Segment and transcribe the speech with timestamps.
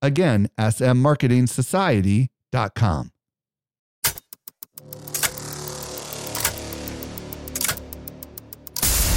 [0.00, 3.10] Again, smmarketingsociety.com.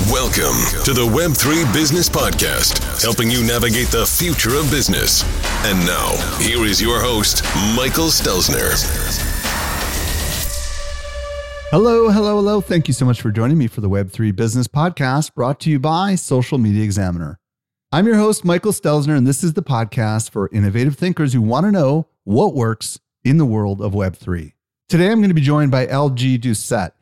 [0.09, 5.23] Welcome to the Web3 Business Podcast, helping you navigate the future of business.
[5.65, 7.43] And now, here is your host,
[7.75, 8.71] Michael Stelzner.
[11.69, 12.59] Hello, hello, hello.
[12.59, 15.79] Thank you so much for joining me for the Web3 Business Podcast brought to you
[15.79, 17.39] by Social Media Examiner.
[17.93, 21.65] I'm your host, Michael Stelzner, and this is the podcast for innovative thinkers who want
[21.65, 24.53] to know what works in the world of Web3.
[24.87, 26.93] Today, I'm going to be joined by LG Doucet,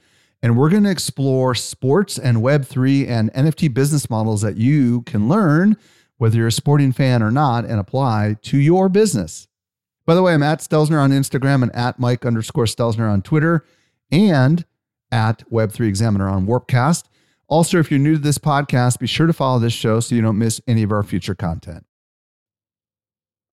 [0.42, 5.30] and we're going to explore sports and Web3 and NFT business models that you can
[5.30, 5.78] learn,
[6.18, 9.48] whether you're a sporting fan or not, and apply to your business.
[10.08, 13.64] By the way, I'm at Stelzner on Instagram and at Mike underscore Stelzner on Twitter
[14.12, 14.66] and
[15.12, 17.04] at Web3 Examiner on Warpcast.
[17.50, 20.22] Also, if you're new to this podcast, be sure to follow this show so you
[20.22, 21.84] don't miss any of our future content.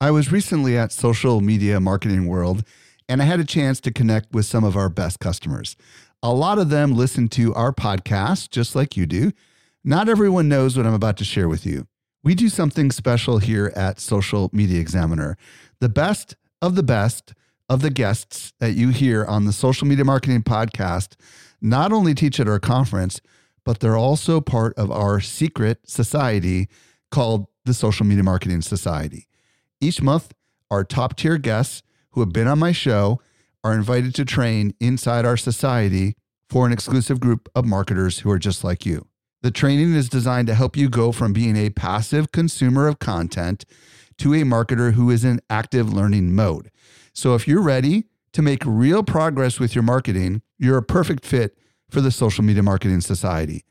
[0.02, 2.62] I was recently at Social Media Marketing World
[3.08, 5.77] and I had a chance to connect with some of our best customers.
[6.22, 9.33] A lot of them listen to our podcast just like you do.
[9.83, 11.86] Not everyone knows what I'm about to share with you.
[12.22, 15.39] We do something special here at Social Media Examiner.
[15.80, 17.33] The best of the best
[17.70, 21.14] of the guests that you hear on the Social Media Marketing Podcast
[21.62, 23.22] not only teach at our conference,
[23.67, 26.69] but they're also part of our secret society
[27.11, 29.27] called the Social Media Marketing Society.
[29.81, 30.33] Each month,
[30.70, 33.20] our top tier guests who have been on my show
[33.64, 36.14] are invited to train inside our society
[36.48, 39.08] for an exclusive group of marketers who are just like you.
[39.42, 43.64] The training is designed to help you go from being a passive consumer of content
[44.18, 46.70] to a marketer who is in active learning mode.
[47.12, 51.58] So if you're ready to make real progress with your marketing, you're a perfect fit
[51.91, 53.64] for the Social Media Marketing Society.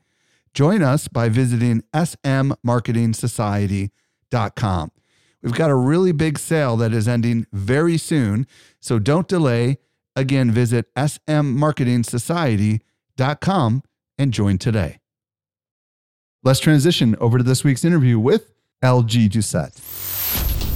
[0.54, 4.90] Join us by visiting smmarketingsociety.com.
[5.42, 8.46] We've got a really big sale that is ending very soon,
[8.80, 9.76] so don't delay.
[10.16, 13.82] Again, visit smmarketingsociety.com
[14.18, 14.98] and join today.
[16.42, 18.52] Let's transition over to this week's interview with
[18.82, 19.78] LG Doucet.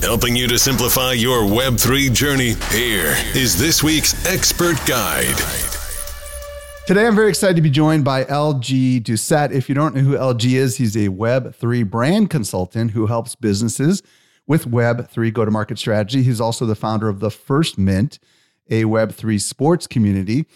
[0.02, 5.69] Helping you to simplify your Web3 journey, here is this week's expert guide.
[6.86, 9.52] Today, I'm very excited to be joined by LG Doucet.
[9.52, 14.02] If you don't know who LG is, he's a Web3 brand consultant who helps businesses
[14.48, 16.22] with Web3 go to market strategy.
[16.24, 18.18] He's also the founder of the First Mint,
[18.70, 20.46] a Web3 sports community.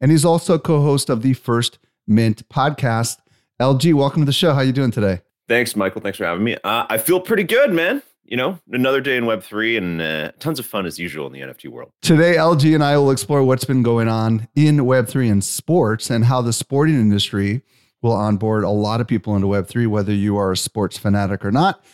[0.00, 3.18] And he's also co host of the First Mint podcast.
[3.60, 4.52] LG, welcome to the show.
[4.54, 5.20] How are you doing today?
[5.46, 6.00] Thanks, Michael.
[6.00, 6.56] Thanks for having me.
[6.64, 10.58] Uh, I feel pretty good, man you know, another day in Web3 and uh, tons
[10.58, 11.92] of fun as usual in the NFT world.
[12.00, 16.24] Today, LG and I will explore what's been going on in Web3 and sports and
[16.24, 17.62] how the sporting industry
[18.00, 21.52] will onboard a lot of people into Web3, whether you are a sports fanatic or
[21.52, 21.84] not.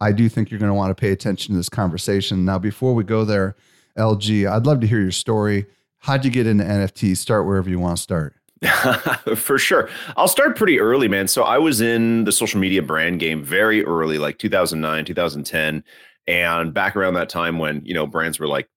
[0.00, 2.44] I do think you're going to want to pay attention to this conversation.
[2.44, 3.56] Now, before we go there,
[3.96, 5.66] LG, I'd love to hear your story.
[6.00, 7.16] How'd you get into NFT?
[7.16, 8.34] Start wherever you want to start.
[9.36, 9.88] For sure.
[10.16, 11.28] I'll start pretty early, man.
[11.28, 15.84] So I was in the social media brand game very early, like 2009, 2010.
[16.26, 18.68] And back around that time when, you know, brands were like,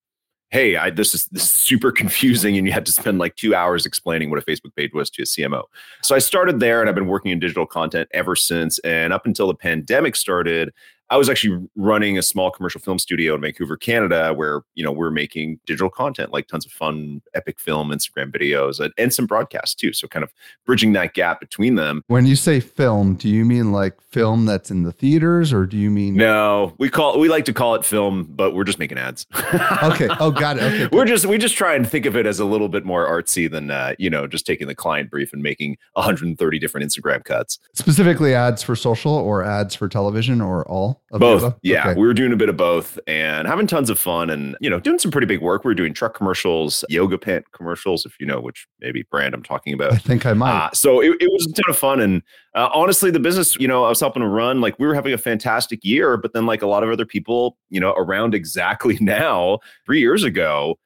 [0.52, 2.58] hey, I, this, is, this is super confusing.
[2.58, 5.22] And you had to spend like two hours explaining what a Facebook page was to
[5.22, 5.64] a CMO.
[6.04, 8.80] So I started there and I've been working in digital content ever since.
[8.80, 10.74] And up until the pandemic started,
[11.12, 14.92] I was actually running a small commercial film studio in Vancouver, Canada, where you know
[14.92, 19.26] we're making digital content, like tons of fun, epic film, Instagram videos, and, and some
[19.26, 19.92] broadcasts too.
[19.92, 20.32] So kind of
[20.66, 22.04] bridging that gap between them.
[22.08, 25.78] When you say film, do you mean like film that's in the theaters, or do
[25.78, 26.16] you mean?
[26.16, 29.26] No, we call we like to call it film, but we're just making ads.
[29.84, 30.08] okay.
[30.20, 30.64] Oh, got it.
[30.64, 30.96] Okay.
[30.96, 33.50] we're just we just try and think of it as a little bit more artsy
[33.50, 37.58] than uh, you know just taking the client brief and making 130 different Instagram cuts.
[37.74, 41.56] Specifically, ads for social or ads for television or all both.
[41.62, 42.00] Yeah, okay.
[42.00, 44.80] we were doing a bit of both and having tons of fun and, you know,
[44.80, 45.64] doing some pretty big work.
[45.64, 49.44] We were doing truck commercials, yoga pant commercials, if you know which maybe brand I'm
[49.44, 49.94] talking about.
[49.94, 50.52] I think I might.
[50.52, 52.00] Uh, so it, it was a ton of fun.
[52.00, 52.22] And
[52.56, 55.14] uh, honestly, the business, you know, I was helping to run, like we were having
[55.14, 58.98] a fantastic year, but then like a lot of other people, you know, around exactly
[59.02, 60.78] now, three years ago,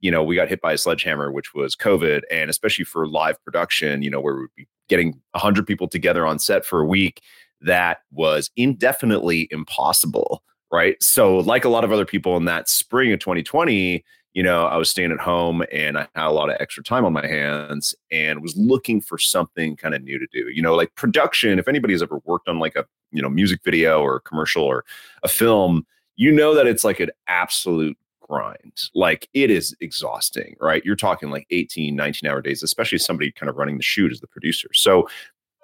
[0.00, 2.22] you know, we got hit by a sledgehammer, which was COVID.
[2.30, 6.38] And especially for live production, you know, where we'd be getting 100 people together on
[6.38, 7.22] set for a week
[7.64, 10.42] that was indefinitely impossible
[10.72, 11.00] right?
[11.02, 14.76] So, like a lot of other people in that spring of 2020, you know, I
[14.78, 17.94] was staying at home and I had a lot of extra time on my hands
[18.10, 20.48] and was looking for something kind of new to do.
[20.50, 24.00] You know, like production, if anybody's ever worked on like a, you know, music video
[24.00, 24.84] or commercial or
[25.22, 25.86] a film,
[26.16, 28.88] you know that it's like an absolute grind.
[28.94, 30.82] Like it is exhausting, right?
[30.86, 34.20] You're talking like 18, 19 hour days, especially somebody kind of running the shoot as
[34.20, 34.68] the producer.
[34.72, 35.06] So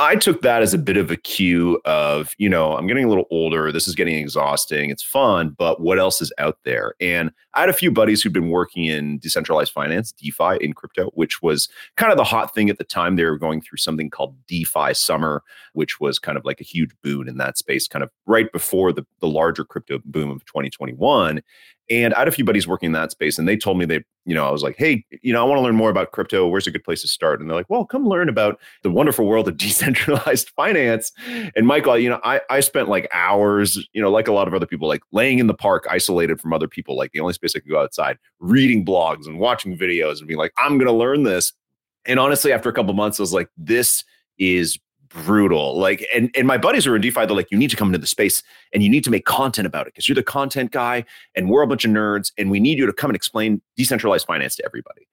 [0.01, 3.09] I took that as a bit of a cue of, you know, I'm getting a
[3.09, 3.73] little older.
[3.73, 4.91] This is getting exhausting.
[4.91, 6.95] It's fun, but what else is out there?
[7.01, 11.11] And I had a few buddies who'd been working in decentralized finance, DeFi in crypto,
[11.15, 13.17] which was kind of the hot thing at the time.
[13.17, 15.43] They were going through something called DeFi Summer,
[15.73, 18.93] which was kind of like a huge boon in that space, kind of right before
[18.93, 21.43] the, the larger crypto boom of 2021.
[21.91, 24.05] And I had a few buddies working in that space, and they told me they,
[24.27, 26.47] you know, I was like, hey, you know, I want to learn more about crypto.
[26.47, 27.41] Where's a good place to start?
[27.41, 31.13] And they're like, well, come learn about the wonderful world of decentralized finance.
[31.57, 34.55] And Michael, you know, I, I spent like hours, you know, like a lot of
[34.55, 37.57] other people, like laying in the park, isolated from other people, like the only space
[37.57, 40.93] I could go outside, reading blogs and watching videos and being like, I'm going to
[40.93, 41.55] learn this.
[42.05, 44.05] And honestly, after a couple months, I was like, this
[44.39, 45.79] is brutal.
[45.79, 47.89] Like, and and my buddies who are in DeFi, they're like, you need to come
[47.89, 50.71] into the space and you need to make content about it because you're the content
[50.71, 53.61] guy and we're a bunch of nerds and we need you to come and explain
[53.77, 55.09] decentralized finance to everybody.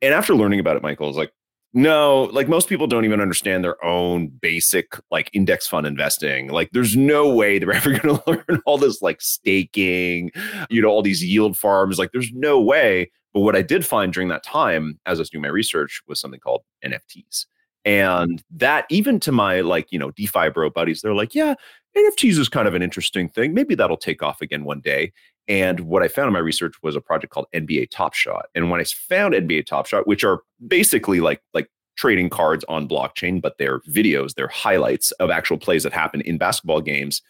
[0.00, 1.32] And after learning about it, Michael was like,
[1.74, 6.48] no, like most people don't even understand their own basic like index fund investing.
[6.48, 10.30] Like there's no way they're ever going to learn all this like staking,
[10.68, 11.98] you know, all these yield farms.
[11.98, 13.10] Like there's no way.
[13.32, 16.20] But what I did find during that time as I was doing my research was
[16.20, 17.46] something called NFTs.
[17.84, 21.54] And that even to my like, you know, DeFi bro buddies, they're like, yeah,
[21.96, 23.54] NFTs is kind of an interesting thing.
[23.54, 25.12] Maybe that'll take off again one day.
[25.48, 28.46] And what I found in my research was a project called NBA Top Shot.
[28.54, 32.88] And when I found NBA Top Shot, which are basically like like trading cards on
[32.88, 37.20] blockchain, but they're videos, they're highlights of actual plays that happen in basketball games.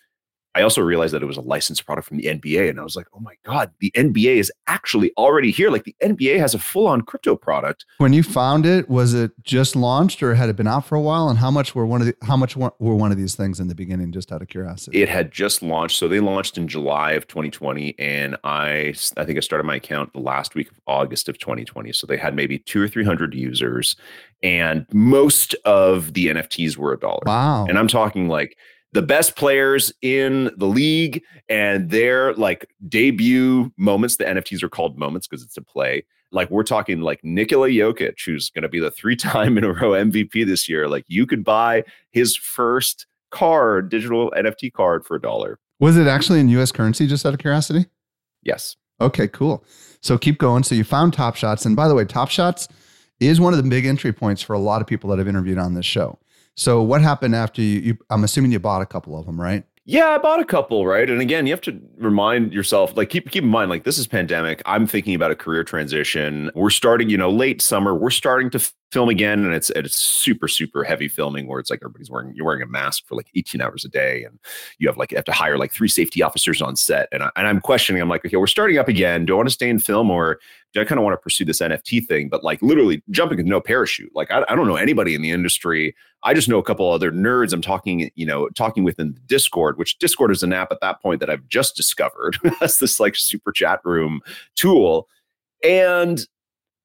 [0.54, 2.68] I also realized that it was a licensed product from the NBA.
[2.68, 5.70] And I was like, oh my God, the NBA is actually already here.
[5.70, 7.86] Like the NBA has a full on crypto product.
[7.98, 11.00] When you found it, was it just launched or had it been out for a
[11.00, 11.30] while?
[11.30, 13.68] And how much were one of the, how much were one of these things in
[13.68, 15.00] the beginning, just out of curiosity?
[15.00, 15.98] It had just launched.
[15.98, 17.94] So they launched in July of 2020.
[17.98, 21.92] And I, I think I started my account the last week of August of 2020.
[21.92, 23.96] So they had maybe two or 300 users.
[24.42, 27.22] And most of the NFTs were a dollar.
[27.24, 27.64] Wow.
[27.66, 28.58] And I'm talking like,
[28.92, 34.16] the best players in the league and their like debut moments.
[34.16, 36.04] The NFTs are called moments because it's a play.
[36.30, 39.90] Like we're talking like Nikola Jokic, who's going to be the three-time in a row
[39.90, 40.88] MVP this year.
[40.88, 45.58] Like you could buy his first card, digital NFT card for a dollar.
[45.80, 47.86] Was it actually in US currency, just out of curiosity?
[48.42, 48.76] Yes.
[49.00, 49.64] Okay, cool.
[50.00, 50.62] So keep going.
[50.62, 51.66] So you found Top Shots.
[51.66, 52.68] And by the way, Top Shots
[53.20, 55.58] is one of the big entry points for a lot of people that I've interviewed
[55.58, 56.18] on this show.
[56.54, 57.98] So what happened after you, you?
[58.10, 59.64] I'm assuming you bought a couple of them, right?
[59.84, 61.10] Yeah, I bought a couple, right?
[61.10, 64.06] And again, you have to remind yourself, like keep keep in mind, like this is
[64.06, 64.62] pandemic.
[64.64, 66.52] I'm thinking about a career transition.
[66.54, 67.92] We're starting, you know, late summer.
[67.92, 68.60] We're starting to
[68.92, 72.46] film again, and it's it's super super heavy filming where it's like everybody's wearing you're
[72.46, 74.38] wearing a mask for like 18 hours a day, and
[74.78, 77.08] you have like you have to hire like three safety officers on set.
[77.10, 78.00] And I, and I'm questioning.
[78.00, 79.24] I'm like, okay, we're starting up again.
[79.24, 80.38] Do I want to stay in film or
[80.80, 82.28] I kind of want to pursue this NFT thing?
[82.28, 84.10] But like literally jumping with no parachute.
[84.14, 85.94] Like I, I don't know anybody in the industry.
[86.22, 87.52] I just know a couple other nerds.
[87.52, 91.20] I'm talking, you know, talking within Discord, which Discord is an app at that point
[91.20, 94.20] that I've just discovered as this like super chat room
[94.54, 95.08] tool.
[95.62, 96.26] And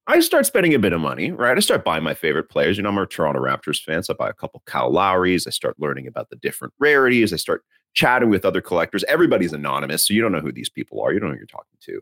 [0.08, 1.58] I start spending a bit of money, right?
[1.58, 2.78] I start buying my favorite players.
[2.78, 5.46] You know, I'm a Toronto Raptors fan, so I buy a couple Kyle Lowrys.
[5.48, 7.34] I start learning about the different rarities.
[7.34, 7.64] I start
[7.94, 9.04] chatting with other collectors.
[9.10, 11.12] Everybody's anonymous, so you don't know who these people are.
[11.12, 12.02] You don't know who you're talking to.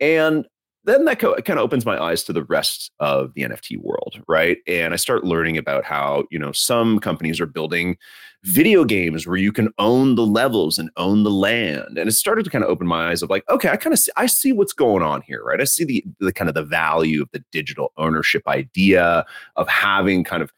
[0.00, 0.46] And
[0.84, 4.22] then that co- kind of opens my eyes to the rest of the NFT world,
[4.26, 4.58] right?
[4.66, 7.96] And I start learning about how, you know, some companies are building
[8.44, 11.98] video games where you can own the levels and own the land.
[11.98, 13.98] And it started to kind of open my eyes of like, okay, I kind of
[13.98, 15.60] see, I see what's going on here, right?
[15.60, 20.24] I see the the kind of the value of the digital ownership idea of having
[20.24, 20.52] kind of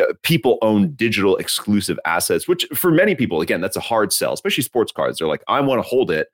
[0.00, 4.32] uh, people own digital exclusive assets, which for many people, again, that's a hard sell,
[4.32, 5.18] especially sports cards.
[5.18, 6.28] They're like, I want to hold it.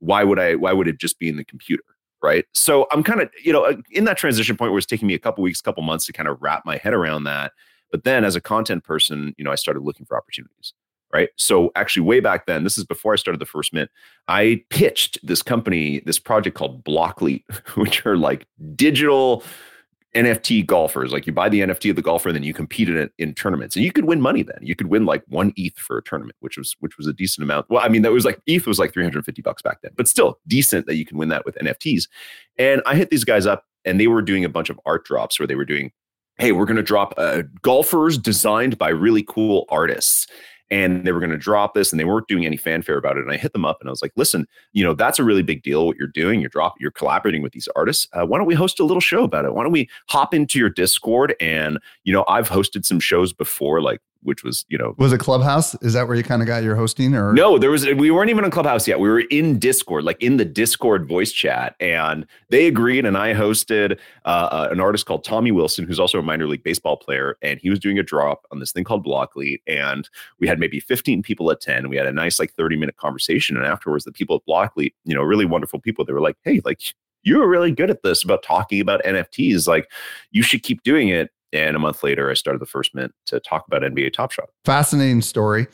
[0.00, 0.56] Why would I?
[0.56, 1.82] Why would it just be in the computer?
[2.24, 2.46] Right?
[2.52, 5.12] So I'm kind of, you know, uh, in that transition point where it's taking me
[5.12, 7.52] a couple weeks, couple months to kind of wrap my head around that.
[7.90, 10.72] But then as a content person, you know, I started looking for opportunities,
[11.12, 11.28] right?
[11.36, 13.90] So actually way back then, this is before I started the first mint,
[14.26, 17.44] I pitched this company, this project called Blocklete,
[17.76, 19.44] which are like digital
[20.14, 21.12] NFT golfers.
[21.12, 23.34] Like you buy the NFT of the golfer, and then you compete in it in
[23.34, 24.42] tournaments, and you could win money.
[24.42, 27.12] Then you could win like one ETH for a tournament, which was which was a
[27.12, 27.68] decent amount.
[27.68, 29.92] Well, I mean that was like ETH was like three hundred fifty bucks back then,
[29.96, 32.08] but still decent that you can win that with NFTs.
[32.58, 35.38] And I hit these guys up, and they were doing a bunch of art drops
[35.38, 35.92] where they were doing,
[36.38, 40.26] hey, we're going to drop uh, golfers designed by really cool artists.
[40.70, 43.22] And they were going to drop this and they weren't doing any fanfare about it.
[43.22, 45.42] And I hit them up and I was like, listen, you know, that's a really
[45.42, 46.40] big deal what you're doing.
[46.40, 48.08] You're dropping, you're collaborating with these artists.
[48.12, 49.54] Uh, why don't we host a little show about it?
[49.54, 51.34] Why don't we hop into your Discord?
[51.40, 55.18] And, you know, I've hosted some shows before, like which was you know was it
[55.18, 55.74] clubhouse?
[55.76, 57.32] Is that where you kind of got your hosting or?
[57.32, 59.00] No there was we weren't even on clubhouse yet.
[59.00, 63.34] We were in discord like in the discord voice chat and they agreed and i
[63.34, 67.36] hosted uh, uh, an artist called tommy wilson who's also a minor league baseball player
[67.42, 70.80] and he was doing a drop on this thing called Blocklete and we had maybe
[70.80, 71.88] 15 people attend.
[71.88, 75.14] We had a nice like 30 minute conversation and afterwards the people at Blocklete you
[75.14, 76.80] know really wonderful people they were like hey like
[77.22, 79.90] you were really good at this about talking about nfts like
[80.30, 83.40] you should keep doing it and a month later, I started the first mint to
[83.40, 84.48] talk about NBA Top Shot.
[84.64, 85.66] Fascinating story.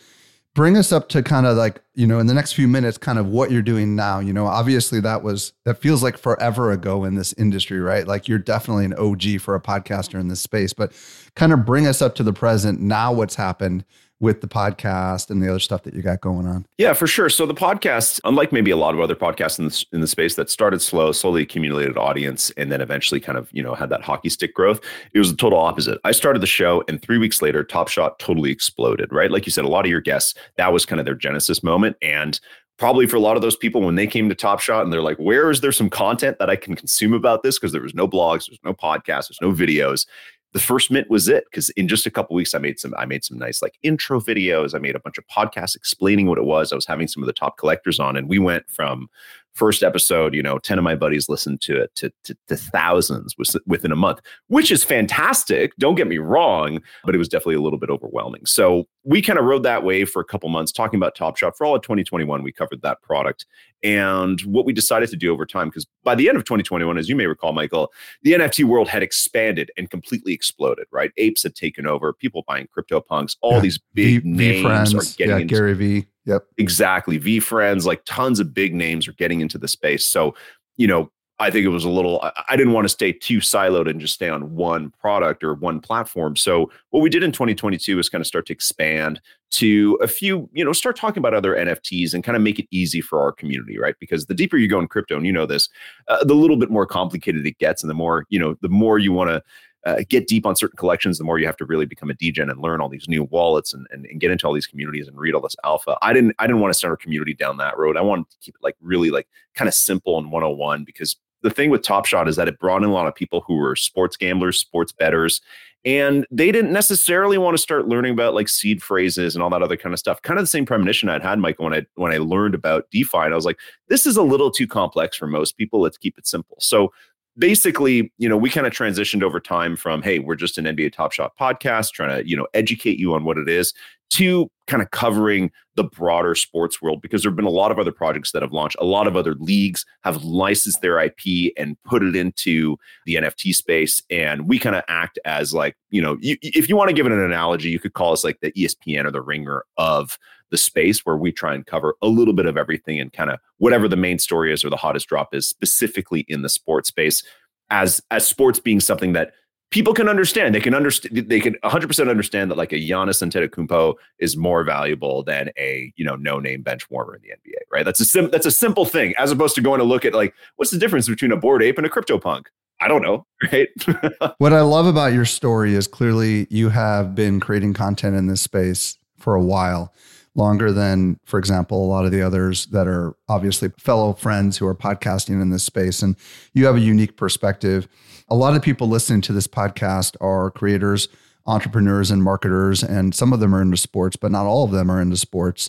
[0.54, 3.18] Bring us up to kind of like, you know, in the next few minutes, kind
[3.18, 4.20] of what you're doing now.
[4.20, 8.06] You know, obviously that was, that feels like forever ago in this industry, right?
[8.06, 10.92] Like you're definitely an OG for a podcaster in this space, but
[11.34, 13.84] kind of bring us up to the present now, what's happened
[14.20, 16.66] with the podcast and the other stuff that you got going on?
[16.76, 17.30] Yeah, for sure.
[17.30, 20.34] So the podcast, unlike maybe a lot of other podcasts in the, in the space
[20.34, 24.02] that started slow, slowly accumulated audience, and then eventually kind of, you know, had that
[24.02, 24.80] hockey stick growth,
[25.14, 25.98] it was the total opposite.
[26.04, 29.30] I started the show and three weeks later, Top Shot totally exploded, right?
[29.30, 31.89] Like you said, a lot of your guests, that was kind of their genesis moment.
[32.02, 32.38] And
[32.78, 35.02] probably for a lot of those people when they came to Top Shot and they're
[35.02, 37.58] like, where is there some content that I can consume about this?
[37.58, 40.06] Because there was no blogs, there's no podcasts, there's no videos.
[40.52, 43.04] The first mint was it because in just a couple weeks i made some i
[43.04, 44.74] made some nice like intro videos.
[44.74, 46.72] I made a bunch of podcasts explaining what it was.
[46.72, 49.08] I was having some of the top collectors on and we went from
[49.54, 53.34] first episode, you know, 10 of my buddies listened to it to, to, to thousands
[53.66, 55.76] within a month, which is fantastic.
[55.76, 58.46] Don't get me wrong, but it was definitely a little bit overwhelming.
[58.46, 61.56] So we kind of rode that wave for a couple months talking about Top Shot.
[61.56, 63.46] For all of 2021, we covered that product.
[63.82, 67.08] And what we decided to do over time, because by the end of 2021, as
[67.08, 67.90] you may recall, Michael,
[68.22, 71.12] the NFT world had expanded and completely exploded, right?
[71.16, 73.60] Apes had taken over, people buying CryptoPunks, all yeah.
[73.60, 76.06] these big v, names v are getting yeah, into, Gary Vee.
[76.30, 76.46] Yep.
[76.58, 77.40] Exactly.
[77.40, 80.06] friends, like tons of big names are getting into the space.
[80.06, 80.34] So,
[80.76, 81.10] you know,
[81.40, 84.14] I think it was a little, I didn't want to stay too siloed and just
[84.14, 86.36] stay on one product or one platform.
[86.36, 89.20] So, what we did in 2022 is kind of start to expand
[89.52, 92.68] to a few, you know, start talking about other NFTs and kind of make it
[92.70, 93.96] easy for our community, right?
[93.98, 95.68] Because the deeper you go in crypto, and you know this,
[96.08, 98.98] uh, the little bit more complicated it gets, and the more, you know, the more
[98.98, 99.42] you want to
[99.86, 102.50] uh, get deep on certain collections, the more you have to really become a degen
[102.50, 105.18] and learn all these new wallets and, and, and get into all these communities and
[105.18, 105.96] read all this alpha.
[106.02, 107.96] I didn't I didn't want to start a community down that road.
[107.96, 111.50] I wanted to keep it like really like kind of simple and 101 because the
[111.50, 113.74] thing with Top Shot is that it brought in a lot of people who were
[113.74, 115.40] sports gamblers, sports bettors,
[115.84, 119.62] and they didn't necessarily want to start learning about like seed phrases and all that
[119.62, 120.20] other kind of stuff.
[120.20, 123.16] Kind of the same premonition I'd had, Michael, when I when I learned about DeFi.
[123.18, 123.58] And I was like,
[123.88, 125.80] this is a little too complex for most people.
[125.80, 126.58] Let's keep it simple.
[126.60, 126.92] So
[127.40, 130.92] basically, you know, we kind of transitioned over time from, hey, we're just an NBA
[130.92, 133.72] Top Shot podcast, trying to, you know, educate you on what it is,
[134.10, 137.78] to kind of covering the broader sports world because there have been a lot of
[137.78, 138.76] other projects that have launched.
[138.80, 143.54] A lot of other leagues have licensed their IP and put it into the NFT
[143.54, 144.02] space.
[144.10, 147.06] And we kind of act as like, you know, you, if you want to give
[147.06, 150.18] it an analogy, you could call us like the ESPN or the ringer of
[150.50, 153.38] the space where we try and cover a little bit of everything and kind of
[153.58, 157.22] whatever the main story is or the hottest drop is specifically in the sports space
[157.70, 159.32] as as sports being something that
[159.70, 160.54] people can understand.
[160.54, 161.28] They can understand.
[161.28, 165.92] They can 100 percent understand that like a Giannis Antetokounmpo is more valuable than a
[165.96, 167.60] you know no name bench warmer in the NBA.
[167.72, 167.84] Right?
[167.84, 170.34] That's a sim- that's a simple thing as opposed to going to look at like
[170.56, 172.46] what's the difference between a Bored Ape and a CryptoPunk.
[172.82, 173.68] I don't know, right?
[174.38, 178.40] what I love about your story is clearly you have been creating content in this
[178.40, 179.92] space for a while
[180.34, 184.66] longer than, for example, a lot of the others that are obviously fellow friends who
[184.66, 186.02] are podcasting in this space.
[186.02, 186.16] And
[186.54, 187.88] you have a unique perspective.
[188.28, 191.08] A lot of people listening to this podcast are creators,
[191.46, 194.90] entrepreneurs, and marketers, and some of them are into sports, but not all of them
[194.90, 195.68] are into sports.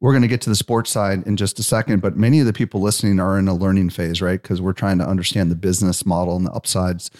[0.00, 2.46] We're going to get to the sports side in just a second, but many of
[2.46, 4.40] the people listening are in a learning phase, right?
[4.42, 7.10] Because we're trying to understand the business model and the upsides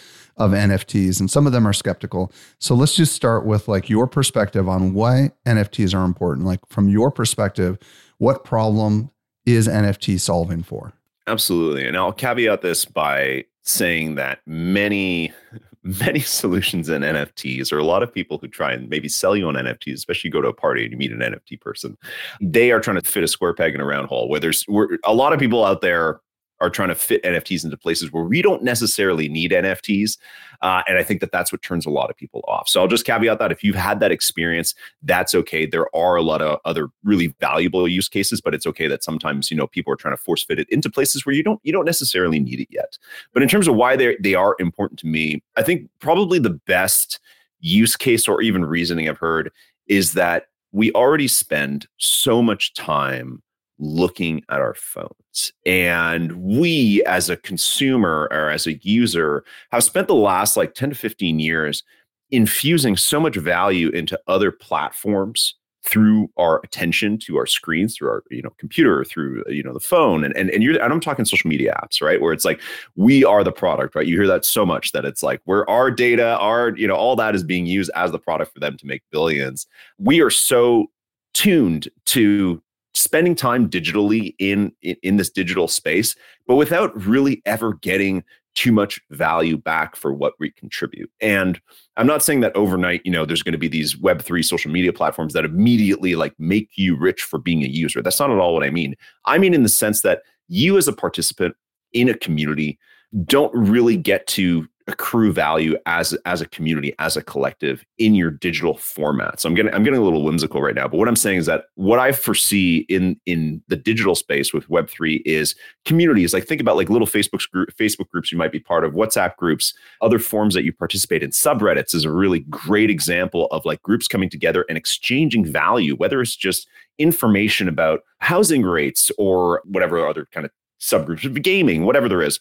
[0.41, 2.33] of NFTs, and some of them are skeptical.
[2.59, 6.47] So let's just start with like your perspective on why NFTs are important.
[6.47, 7.79] Like from your perspective,
[8.19, 9.11] what problem
[9.45, 10.95] is NFT solving for?
[11.27, 11.87] Absolutely.
[11.87, 15.33] And I'll caveat this by saying that many
[15.83, 19.49] many solutions in NFTs or a lot of people who try and maybe sell you
[19.49, 21.97] on NFTs, especially you go to a party and you meet an NFT person,
[22.41, 24.29] they are trying to fit a square peg in a round hole.
[24.29, 24.65] Where there's
[25.05, 26.21] a lot of people out there
[26.61, 30.19] are trying to fit NFTs into places where we don't necessarily need NFTs.
[30.63, 32.69] Uh, and I think that that's what turns a lot of people off.
[32.69, 35.65] So I'll just caveat that if you've had that experience, that's okay.
[35.65, 39.51] There are a lot of other really valuable use cases, but it's okay that sometimes
[39.51, 41.73] you know people are trying to force fit it into places where you don't you
[41.73, 42.99] don't necessarily need it yet.
[43.33, 46.51] But in terms of why they they are important to me, I think probably the
[46.51, 47.21] best
[47.61, 49.51] use case or even reasoning I've heard
[49.87, 53.43] is that we already spend so much time
[53.81, 55.53] looking at our phones.
[55.67, 60.91] And we, as a consumer or as a user, have spent the last like 10
[60.91, 61.83] to 15 years
[62.31, 68.23] infusing so much value into other platforms through our attention to our screens through our
[68.31, 71.25] you know computer through you know the phone and and, and you're and i'm talking
[71.25, 72.21] social media apps right?
[72.21, 72.61] Where it's like
[72.97, 74.07] we are the product right?
[74.07, 77.17] You hear that so much that it's like where our data our you know all
[77.17, 79.67] that is being used as the product for them to make billions.
[79.99, 80.91] We are so
[81.33, 82.63] tuned to
[82.95, 86.17] spending time digitally in, in this digital space
[86.47, 91.11] but without really ever getting too much value back for what we contribute.
[91.21, 91.61] And
[91.97, 94.93] I'm not saying that overnight, you know, there's going to be these web3 social media
[94.93, 98.03] platforms that immediately like make you rich for being a user.
[98.03, 98.97] That's not at all what I mean.
[99.27, 101.55] I mean in the sense that you as a participant
[101.93, 102.79] in a community
[103.25, 108.31] don't really get to accrue value as as a community as a collective in your
[108.31, 109.41] digital format.
[109.41, 111.47] So i'm getting i'm getting a little whimsical right now but what i'm saying is
[111.47, 115.55] that what i foresee in in the digital space with web3 is
[115.85, 118.93] communities like think about like little facebook group facebook groups you might be part of
[118.93, 121.31] whatsapp groups other forms that you participate in.
[121.31, 126.21] Subreddits is a really great example of like groups coming together and exchanging value whether
[126.21, 126.69] it's just
[126.99, 132.41] information about housing rates or whatever other kind of subgroups of gaming whatever there is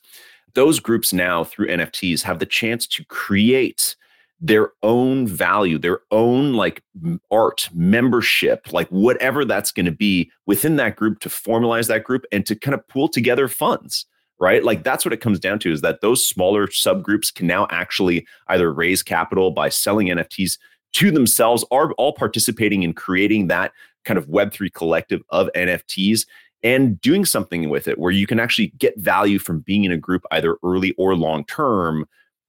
[0.53, 3.96] those groups now through NFTs have the chance to create
[4.41, 6.82] their own value, their own like
[7.29, 12.25] art, membership, like whatever that's going to be within that group to formalize that group
[12.32, 14.06] and to kind of pool together funds,
[14.39, 14.63] right?
[14.63, 18.25] Like that's what it comes down to is that those smaller subgroups can now actually
[18.48, 20.58] either raise capital by selling NFTs
[20.94, 23.74] to themselves or all participating in creating that
[24.06, 26.25] kind of Web3 collective of NFTs
[26.63, 29.98] and doing something with it where you can actually get value from being in a
[29.98, 32.06] group either early or long term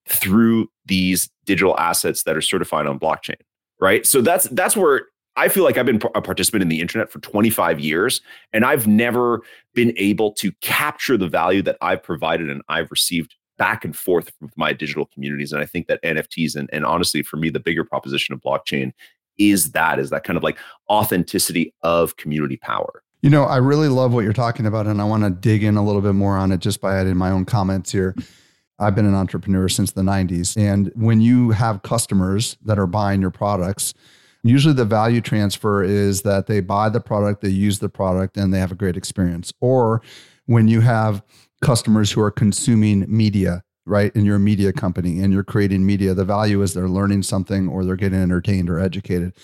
[0.08, 3.36] through these digital assets that are certified on blockchain
[3.80, 4.06] right?
[4.06, 7.20] So that's that's where i feel like i've been a participant in the internet for
[7.20, 8.20] 25 years
[8.52, 9.42] and i've never
[9.74, 14.32] been able to capture the value that i've provided and i've received back and forth
[14.40, 17.60] with my digital communities and i think that nfts and, and honestly for me the
[17.60, 18.90] bigger proposition of blockchain
[19.38, 20.58] is that is that kind of like
[20.90, 25.04] authenticity of community power you know, I really love what you're talking about, and I
[25.04, 27.44] want to dig in a little bit more on it just by adding my own
[27.44, 28.14] comments here.
[28.78, 30.56] I've been an entrepreneur since the 90s.
[30.56, 33.92] And when you have customers that are buying your products,
[34.42, 38.54] usually the value transfer is that they buy the product, they use the product, and
[38.54, 39.52] they have a great experience.
[39.60, 40.00] Or
[40.46, 41.22] when you have
[41.60, 44.14] customers who are consuming media, right?
[44.14, 47.68] And you're a media company and you're creating media, the value is they're learning something
[47.68, 49.34] or they're getting entertained or educated.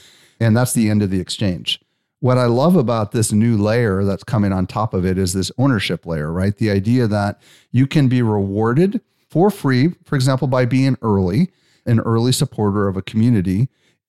[0.40, 1.78] And that's the end of the exchange
[2.20, 5.52] what I love about this new layer that's coming on top of it is this
[5.59, 6.57] ownership layer, right?
[6.57, 7.40] The idea that
[7.72, 11.50] you can be rewarded for free, for example, by being early,
[11.85, 13.68] an early supporter of a community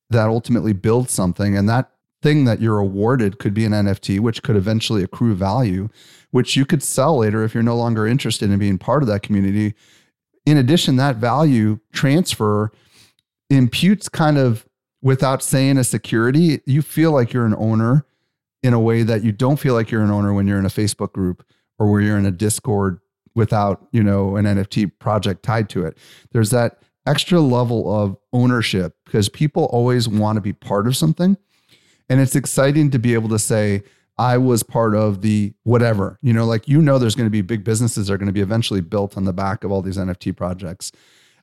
[0.09, 1.57] that ultimately builds something.
[1.57, 1.91] And that
[2.21, 5.89] thing that you're awarded could be an NFT, which could eventually accrue value,
[6.31, 9.21] which you could sell later if you're no longer interested in being part of that
[9.21, 9.73] community.
[10.45, 12.71] In addition, that value transfer
[13.49, 14.65] imputes kind of
[15.01, 18.05] without saying a security, you feel like you're an owner
[18.63, 20.69] in a way that you don't feel like you're an owner when you're in a
[20.69, 21.45] Facebook group
[21.79, 22.99] or where you're in a Discord
[23.35, 25.97] without, you know, an NFT project tied to it.
[26.31, 31.37] There's that extra level of ownership because people always want to be part of something.
[32.09, 33.83] And it's exciting to be able to say,
[34.17, 37.41] I was part of the whatever, you know, like, you know, there's going to be
[37.41, 39.97] big businesses that are going to be eventually built on the back of all these
[39.97, 40.91] NFT projects.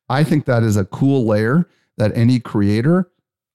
[0.08, 3.08] I think that is a cool layer that any creator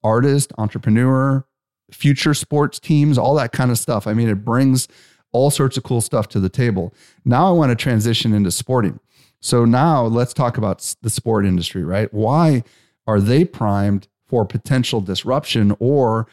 [0.03, 1.45] artist, entrepreneur,
[1.91, 4.07] future sports teams, all that kind of stuff.
[4.07, 4.87] I mean, it brings
[5.31, 6.93] all sorts of cool stuff to the table.
[7.25, 8.99] Now I want to transition into sporting.
[9.41, 12.13] So now let's talk about the sport industry, right?
[12.13, 12.63] Why
[13.07, 16.27] are they primed for potential disruption or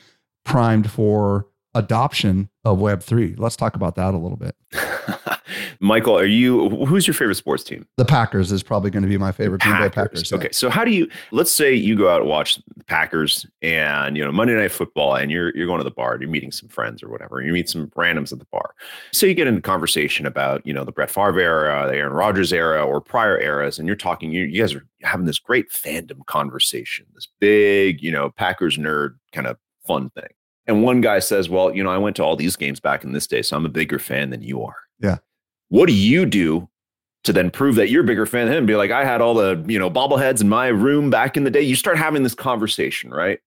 [0.45, 1.47] primed for
[1.77, 3.39] adoption of Web3?
[3.39, 4.57] Let's talk about that a little bit.
[5.81, 7.87] Michael, are you who's your favorite sports team?
[7.97, 9.61] The Packers is probably going to be my favorite.
[9.61, 10.33] Green Bay Packers.
[10.33, 11.09] Okay, so how do you?
[11.31, 15.15] Let's say you go out and watch the Packers, and you know Monday Night Football,
[15.15, 17.53] and you're you're going to the bar, and you're meeting some friends or whatever, you
[17.53, 18.75] meet some randoms at the bar.
[19.13, 22.13] So you get into a conversation about you know the Brett Favre era, the Aaron
[22.13, 24.33] Rodgers era, or prior eras, and you're talking.
[24.33, 29.17] You, you guys are having this great fandom conversation, this big you know Packers nerd
[29.33, 30.29] kind of fun thing.
[30.67, 33.13] And one guy says, "Well, you know, I went to all these games back in
[33.13, 35.19] this day, so I'm a bigger fan than you are." Yeah.
[35.69, 36.69] What do you do
[37.25, 38.67] to then prove that you're a bigger fan than him?
[38.67, 41.51] Be like, I had all the, you know, bobbleheads in my room back in the
[41.51, 41.61] day.
[41.61, 43.41] You start having this conversation, right?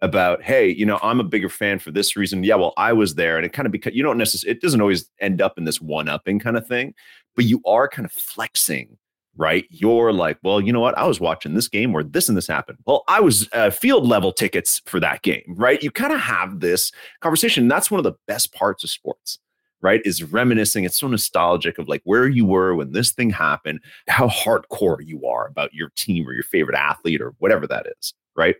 [0.00, 2.44] About, hey, you know, I'm a bigger fan for this reason.
[2.44, 3.36] Yeah, well, I was there.
[3.36, 5.80] And it kind of because you don't necessarily, it doesn't always end up in this
[5.80, 6.94] one upping kind of thing,
[7.34, 8.96] but you are kind of flexing
[9.38, 9.66] right?
[9.70, 10.98] You're like, well, you know what?
[10.98, 12.78] I was watching this game where this and this happened.
[12.86, 15.82] Well, I was uh, field level tickets for that game, right?
[15.82, 17.68] You kind of have this conversation.
[17.68, 19.38] That's one of the best parts of sports,
[19.80, 20.02] right?
[20.04, 20.84] Is reminiscing.
[20.84, 25.24] It's so nostalgic of like where you were when this thing happened, how hardcore you
[25.24, 28.56] are about your team or your favorite athlete or whatever that is, right?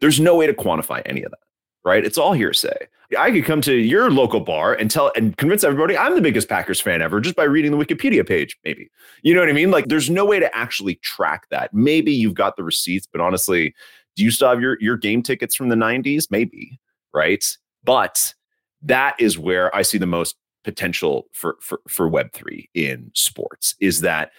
[0.00, 1.40] There's no way to quantify any of that
[1.88, 2.04] right?
[2.04, 2.86] It's all hearsay.
[3.18, 6.48] I could come to your local bar and tell and convince everybody I'm the biggest
[6.48, 8.90] Packers fan ever just by reading the Wikipedia page, maybe.
[9.22, 9.70] You know what I mean?
[9.70, 11.72] Like there's no way to actually track that.
[11.72, 13.74] Maybe you've got the receipts, but honestly,
[14.14, 16.26] do you still have your, your game tickets from the 90s?
[16.30, 16.78] Maybe,
[17.14, 17.44] right?
[17.82, 18.34] But
[18.82, 24.02] that is where I see the most potential for for, for Web3 in sports is
[24.02, 24.32] that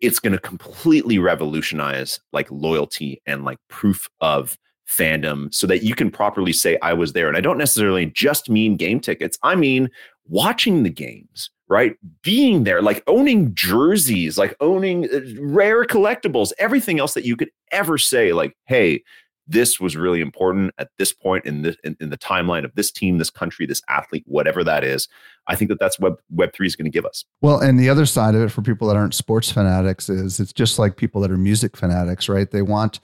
[0.00, 5.94] it's going to completely revolutionize like loyalty and like proof of fandom so that you
[5.94, 7.28] can properly say I was there.
[7.28, 9.38] And I don't necessarily just mean game tickets.
[9.42, 9.90] I mean
[10.28, 11.96] watching the games, right?
[12.22, 17.50] Being there, like owning jerseys, like owning uh, rare collectibles, everything else that you could
[17.72, 19.02] ever say like, "Hey,
[19.48, 22.90] this was really important at this point in the in, in, the timeline of this
[22.90, 25.08] team, this country, this athlete, whatever that is.
[25.46, 27.24] I think that that's web Web three is going to give us.
[27.40, 30.52] Well, and the other side of it for people that aren't sports fanatics is it's
[30.52, 32.50] just like people that are music fanatics, right?
[32.50, 33.00] They want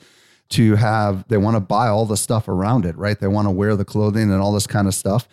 [0.53, 3.19] to have they want to buy all the stuff around it, right?
[3.19, 5.29] They want to wear the clothing and all this kind of stuff.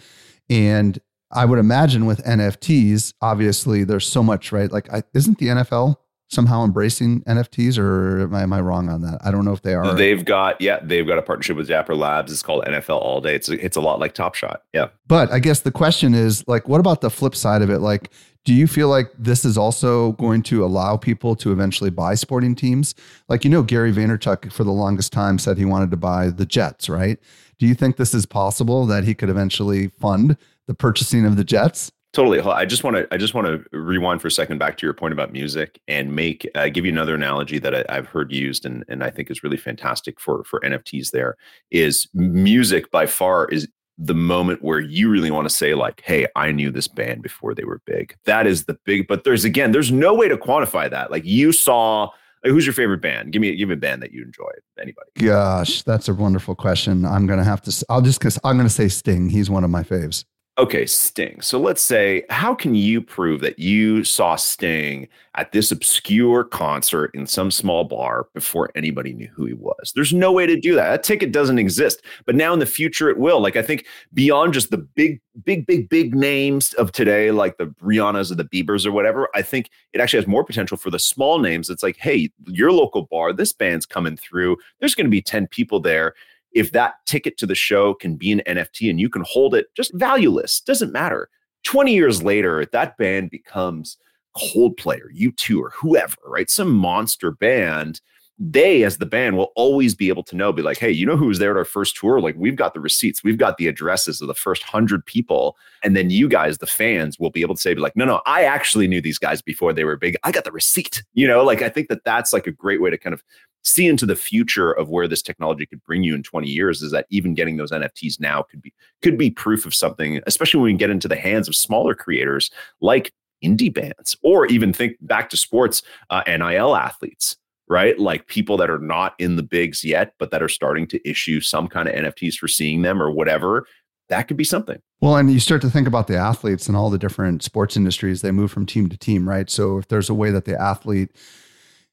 [0.49, 0.99] And
[1.31, 4.71] I would imagine with NFTs, obviously there's so much, right?
[4.71, 5.97] Like, I, isn't the NFL
[6.29, 9.19] somehow embracing NFTs, or am I, am I, wrong on that?
[9.23, 9.93] I don't know if they are.
[9.93, 12.31] They've got yeah, they've got a partnership with Dapper Labs.
[12.31, 13.35] It's called NFL All Day.
[13.35, 14.63] It's it's a lot like Top Shot.
[14.73, 14.89] Yeah.
[15.07, 17.79] But I guess the question is like, what about the flip side of it?
[17.79, 18.11] Like,
[18.45, 22.55] do you feel like this is also going to allow people to eventually buy sporting
[22.55, 22.95] teams?
[23.27, 26.45] Like, you know, Gary Vaynerchuk for the longest time said he wanted to buy the
[26.45, 27.19] Jets, right?
[27.59, 31.43] Do you think this is possible that he could eventually fund the purchasing of the
[31.43, 31.91] Jets?
[32.11, 32.39] Totally.
[32.39, 34.95] I just want to I just want to rewind for a second back to your
[34.95, 38.65] point about music and make uh, give you another analogy that I, have heard used
[38.65, 41.11] and and I think is really fantastic for for NFTs.
[41.11, 41.37] There
[41.69, 43.67] is music by far is
[44.01, 47.53] the moment where you really want to say like hey i knew this band before
[47.53, 48.15] they were big.
[48.25, 51.11] That is the big but there's again there's no way to quantify that.
[51.11, 52.09] Like you saw
[52.43, 53.33] like, who's your favorite band?
[53.33, 54.49] Give me give me a band that you enjoy
[54.81, 55.09] anybody.
[55.15, 57.05] Gosh that's a wonderful question.
[57.05, 59.29] I'm gonna have to i'll just because i'm gonna say sting.
[59.29, 60.23] He's one of my faves
[60.59, 61.39] Okay, Sting.
[61.39, 67.11] So let's say, how can you prove that you saw Sting at this obscure concert
[67.13, 69.93] in some small bar before anybody knew who he was?
[69.95, 70.89] There's no way to do that.
[70.89, 72.03] That ticket doesn't exist.
[72.25, 73.39] But now in the future, it will.
[73.39, 77.67] Like, I think beyond just the big, big, big, big names of today, like the
[77.81, 80.99] Rihannas or the Biebers or whatever, I think it actually has more potential for the
[80.99, 81.69] small names.
[81.69, 84.57] It's like, hey, your local bar, this band's coming through.
[84.81, 86.15] There's going to be 10 people there
[86.53, 89.67] if that ticket to the show can be an NFT and you can hold it
[89.75, 91.29] just valueless, doesn't matter.
[91.63, 93.97] 20 years later, that band becomes
[94.35, 96.49] Coldplay or U2 or whoever, right?
[96.49, 98.01] Some monster band.
[98.41, 101.17] They, as the band, will always be able to know, be like, hey, you know
[101.17, 102.21] who was there at our first tour?
[102.21, 105.57] Like, we've got the receipts, we've got the addresses of the first hundred people.
[105.83, 108.21] And then you guys, the fans, will be able to say, be like, no, no,
[108.25, 110.15] I actually knew these guys before they were big.
[110.23, 111.03] I got the receipt.
[111.13, 113.21] You know, like, I think that that's like a great way to kind of
[113.63, 116.91] see into the future of where this technology could bring you in 20 years is
[116.91, 120.71] that even getting those NFTs now could be could be proof of something, especially when
[120.71, 122.49] we get into the hands of smaller creators
[122.81, 127.37] like indie bands, or even think back to sports, uh, NIL athletes,
[127.69, 127.97] right?
[127.99, 131.39] Like people that are not in the bigs yet, but that are starting to issue
[131.39, 133.65] some kind of NFTs for seeing them or whatever.
[134.09, 134.81] That could be something.
[135.01, 138.21] Well, and you start to think about the athletes and all the different sports industries,
[138.21, 139.49] they move from team to team, right?
[139.49, 141.11] So if there's a way that the athlete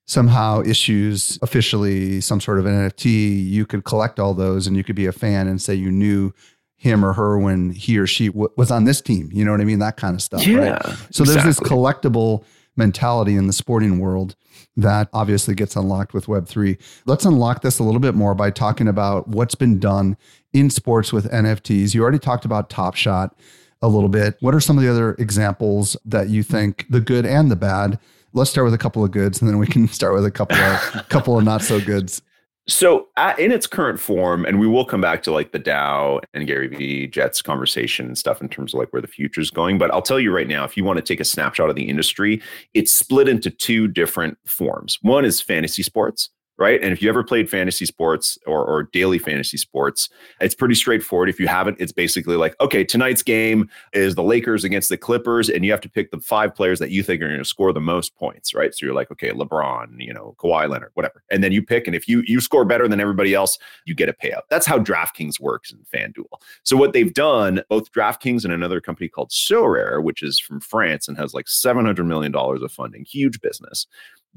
[0.07, 4.85] somehow issues officially some sort of an NFT, you could collect all those and you
[4.85, 6.33] could be a fan and say you knew
[6.77, 9.31] him or her when he or she w- was on this team.
[9.33, 9.81] You know what I mean?
[9.81, 10.47] That kind of stuff.
[10.47, 10.83] Yeah, right.
[11.11, 11.35] So exactly.
[11.35, 12.45] there's this collectible
[12.77, 14.37] mentality in the sporting world
[14.77, 16.79] that obviously gets unlocked with Web3.
[17.07, 20.17] Let's unlock this a little bit more by talking about what's been done
[20.53, 21.95] in sports with NFTs.
[21.95, 23.37] You already talked about Top Shot
[23.83, 24.37] a little bit.
[24.41, 27.99] What are some of the other examples that you think, the good and the bad,
[28.33, 30.57] let's start with a couple of goods and then we can start with a couple
[30.57, 32.23] of couple of not so goods.
[32.69, 36.21] So, at, in its current form, and we will come back to like the DAO
[36.35, 39.51] and Gary Vee Jets conversation and stuff in terms of like where the future is
[39.51, 39.79] going.
[39.79, 41.89] But I'll tell you right now, if you want to take a snapshot of the
[41.89, 42.43] industry,
[42.75, 44.99] it's split into two different forms.
[45.03, 46.83] One is fantasy sports, right?
[46.83, 50.09] And if you ever played fantasy sports or, or daily fantasy sports,
[50.41, 51.29] it's pretty straightforward.
[51.29, 55.49] If you haven't, it's basically like, okay, tonight's game is the Lakers against the Clippers,
[55.51, 57.73] and you have to pick the five players that you think are going to score
[57.73, 58.75] the most points, right?
[58.75, 61.95] So you're like, okay, LeBron, you know, Kawhi Leonard, whatever, and then you pick, and
[61.95, 64.43] if you you score better than everybody else, you get a payout.
[64.49, 66.41] That's how DraftKings works in FanDuel.
[66.63, 71.09] So what they've done, both DraftKings and another company called Sorare, which is from France
[71.09, 73.87] and has like 700 million dollars of funding, huge business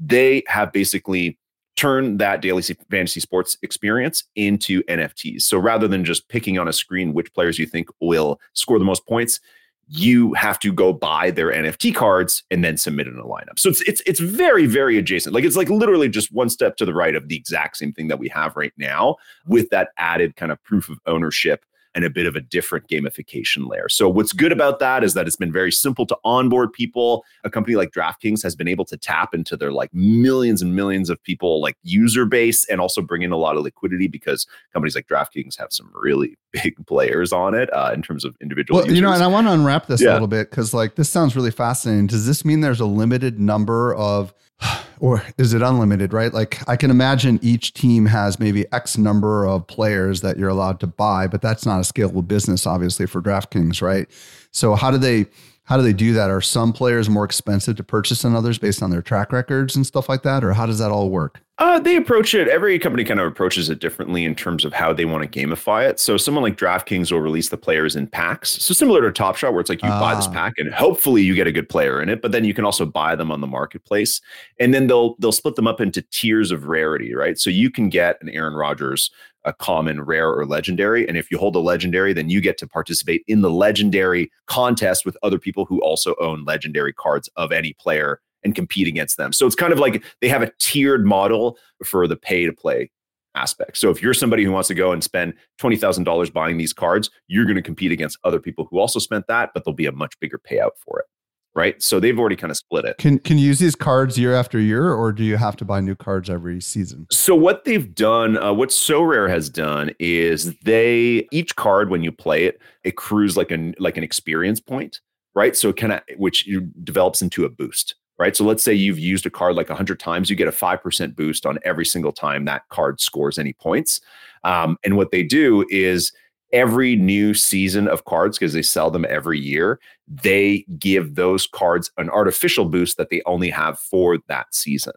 [0.00, 1.36] they have basically
[1.80, 5.42] turn that daily fantasy sports experience into NFTs.
[5.42, 8.84] So rather than just picking on a screen which players you think will score the
[8.84, 9.40] most points,
[9.88, 13.58] you have to go buy their NFT cards and then submit in a lineup.
[13.58, 15.34] So it's it's it's very very adjacent.
[15.34, 18.08] Like it's like literally just one step to the right of the exact same thing
[18.08, 19.16] that we have right now
[19.46, 23.68] with that added kind of proof of ownership and a bit of a different gamification
[23.68, 23.88] layer.
[23.88, 27.24] So what's good about that is that it's been very simple to onboard people.
[27.44, 31.10] A company like DraftKings has been able to tap into their like millions and millions
[31.10, 34.94] of people like user base and also bring in a lot of liquidity because companies
[34.94, 38.78] like DraftKings have some really big players on it uh, in terms of individual.
[38.78, 38.98] Well, users.
[38.98, 40.10] you know, and I want to unwrap this yeah.
[40.10, 42.06] a little bit because like this sounds really fascinating.
[42.06, 44.34] Does this mean there's a limited number of
[45.00, 46.32] or is it unlimited, right?
[46.32, 50.80] Like I can imagine each team has maybe X number of players that you're allowed
[50.80, 54.08] to buy, but that's not a scalable business, obviously, for DraftKings, right?
[54.50, 55.26] So how do they
[55.64, 56.30] how do they do that?
[56.30, 59.86] Are some players more expensive to purchase than others based on their track records and
[59.86, 60.42] stuff like that?
[60.42, 61.42] Or how does that all work?
[61.60, 62.48] Uh, they approach it.
[62.48, 65.86] Every company kind of approaches it differently in terms of how they want to gamify
[65.86, 66.00] it.
[66.00, 68.52] So, someone like DraftKings will release the players in packs.
[68.52, 70.32] So, similar to Top Shot, where it's like you buy this ah.
[70.32, 72.86] pack and hopefully you get a good player in it, but then you can also
[72.86, 74.22] buy them on the marketplace,
[74.58, 77.38] and then they'll they'll split them up into tiers of rarity, right?
[77.38, 79.10] So you can get an Aaron Rodgers,
[79.44, 82.66] a common, rare, or legendary, and if you hold a legendary, then you get to
[82.66, 87.74] participate in the legendary contest with other people who also own legendary cards of any
[87.74, 89.32] player and compete against them.
[89.32, 92.90] So it's kind of like they have a tiered model for the pay to play
[93.34, 93.76] aspect.
[93.76, 97.44] So if you're somebody who wants to go and spend $20,000 buying these cards, you're
[97.44, 100.18] going to compete against other people who also spent that, but there'll be a much
[100.20, 101.06] bigger payout for it.
[101.52, 101.82] Right.
[101.82, 102.98] So they've already kind of split it.
[102.98, 105.80] Can can you use these cards year after year, or do you have to buy
[105.80, 107.08] new cards every season?
[107.10, 112.12] So what they've done, uh, what Sorare has done is they each card when you
[112.12, 115.00] play it, accrues like an like an experience point,
[115.34, 115.56] right?
[115.56, 116.48] So it kind of which
[116.84, 118.36] develops into a boost right?
[118.36, 121.46] So let's say you've used a card like 100 times, you get a 5% boost
[121.46, 124.02] on every single time that card scores any points.
[124.44, 126.12] Um, and what they do is
[126.52, 131.90] every new season of cards, because they sell them every year, they give those cards
[131.96, 134.92] an artificial boost that they only have for that season.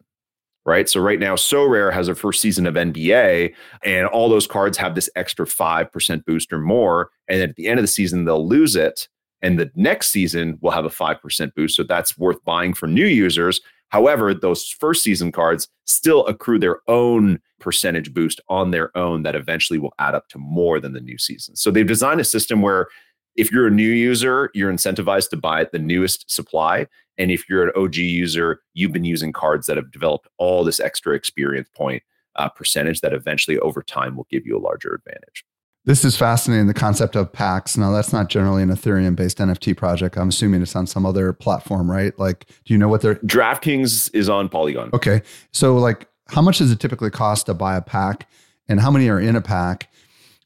[0.66, 0.90] Right.
[0.90, 4.96] So right now, Sorare has a first season of NBA, and all those cards have
[4.96, 7.10] this extra 5% boost or more.
[7.30, 9.08] And at the end of the season, they'll lose it
[9.44, 11.76] and the next season will have a 5% boost.
[11.76, 13.62] So that's worth buying for new users.
[13.90, 19.36] However, those first season cards still accrue their own percentage boost on their own that
[19.36, 21.56] eventually will add up to more than the new season.
[21.56, 22.88] So they've designed a system where
[23.36, 26.88] if you're a new user, you're incentivized to buy the newest supply.
[27.18, 30.80] And if you're an OG user, you've been using cards that have developed all this
[30.80, 32.02] extra experience point
[32.36, 35.46] uh, percentage that eventually over time will give you a larger advantage.
[35.86, 36.68] This is fascinating.
[36.68, 37.76] The concept of packs.
[37.76, 40.18] Now, that's not generally an Ethereum based NFT project.
[40.18, 42.18] I'm assuming it's on some other platform, right?
[42.18, 43.16] Like, do you know what they're.
[43.16, 44.90] DraftKings is on Polygon.
[44.94, 45.22] Okay.
[45.52, 48.30] So, like, how much does it typically cost to buy a pack?
[48.70, 49.92] And how many are in a pack?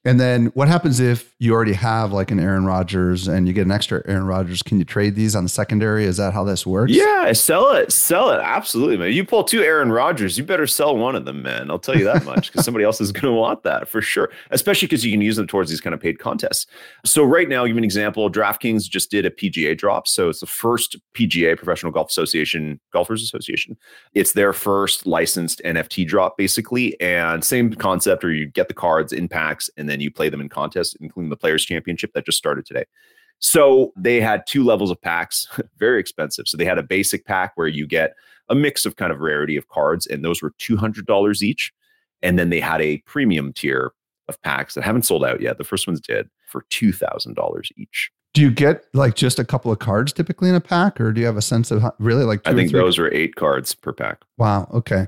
[0.07, 3.65] And then what happens if you already have like an Aaron Rodgers and you get
[3.65, 4.63] an extra Aaron Rodgers?
[4.63, 6.05] Can you trade these on the secondary?
[6.05, 6.93] Is that how this works?
[6.93, 7.91] Yeah, sell it.
[7.91, 8.39] Sell it.
[8.41, 9.11] Absolutely, man.
[9.11, 11.69] You pull two Aaron Rodgers, you better sell one of them, man.
[11.69, 14.29] I'll tell you that much because somebody else is going to want that for sure,
[14.51, 16.67] especially because you can use them towards these kind of paid contests.
[17.03, 18.31] So, right now, I'll give you an example.
[18.31, 20.07] DraftKings just did a PGA drop.
[20.07, 23.75] So, it's the first PGA, Professional Golf Association, Golfers Association.
[24.13, 26.97] It's their first licensed NFT drop, basically.
[27.01, 30.29] And same concept where you get the cards in packs and then then you play
[30.29, 32.86] them in contests, including the Players Championship that just started today.
[33.39, 36.47] So they had two levels of packs, very expensive.
[36.47, 38.13] So they had a basic pack where you get
[38.49, 41.73] a mix of kind of rarity of cards, and those were $200 each.
[42.21, 43.91] And then they had a premium tier
[44.27, 45.57] of packs that haven't sold out yet.
[45.57, 48.12] The first ones did for $2,000 each.
[48.33, 51.19] Do you get like just a couple of cards typically in a pack, or do
[51.19, 52.45] you have a sense of how, really like?
[52.45, 54.21] I think those are eight cards per pack.
[54.38, 54.69] Wow.
[54.73, 55.07] Okay.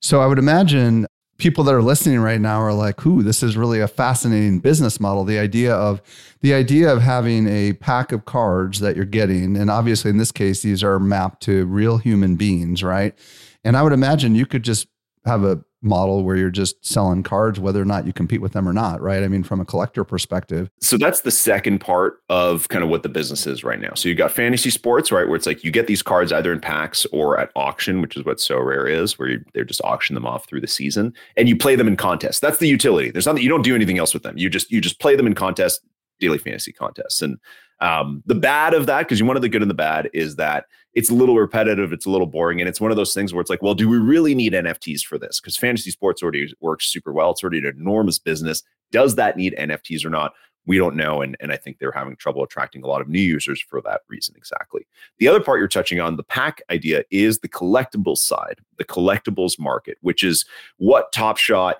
[0.00, 1.06] So I would imagine
[1.42, 5.00] people that are listening right now are like, "Ooh, this is really a fascinating business
[5.00, 6.00] model." The idea of
[6.40, 10.30] the idea of having a pack of cards that you're getting, and obviously in this
[10.30, 13.18] case, these are mapped to real human beings, right?
[13.64, 14.86] And I would imagine you could just
[15.24, 18.68] have a model where you're just selling cards whether or not you compete with them
[18.68, 19.22] or not right?
[19.22, 20.70] I mean from a collector perspective.
[20.80, 23.94] So that's the second part of kind of what the business is right now.
[23.94, 26.60] So you've got fantasy sports right where it's like you get these cards either in
[26.60, 30.26] packs or at auction which is what Sorare is where you, they're just auction them
[30.26, 32.40] off through the season and you play them in contests.
[32.40, 33.10] That's the utility.
[33.10, 34.38] There's nothing you don't do anything else with them.
[34.38, 35.80] You just you just play them in contests
[36.22, 37.20] daily fantasy contests.
[37.20, 37.36] And
[37.80, 40.66] um, the bad of that, because you of the good and the bad, is that
[40.94, 43.40] it's a little repetitive, it's a little boring, and it's one of those things where
[43.40, 45.40] it's like, well, do we really need NFTs for this?
[45.40, 47.30] Because fantasy sports already works super well.
[47.30, 48.62] It's already an enormous business.
[48.90, 50.34] Does that need NFTs or not?
[50.64, 51.22] We don't know.
[51.22, 54.02] And, and I think they're having trouble attracting a lot of new users for that
[54.08, 54.86] reason exactly.
[55.18, 59.58] The other part you're touching on, the pack idea, is the collectibles side, the collectibles
[59.58, 60.44] market, which is
[60.76, 61.78] what Top Shot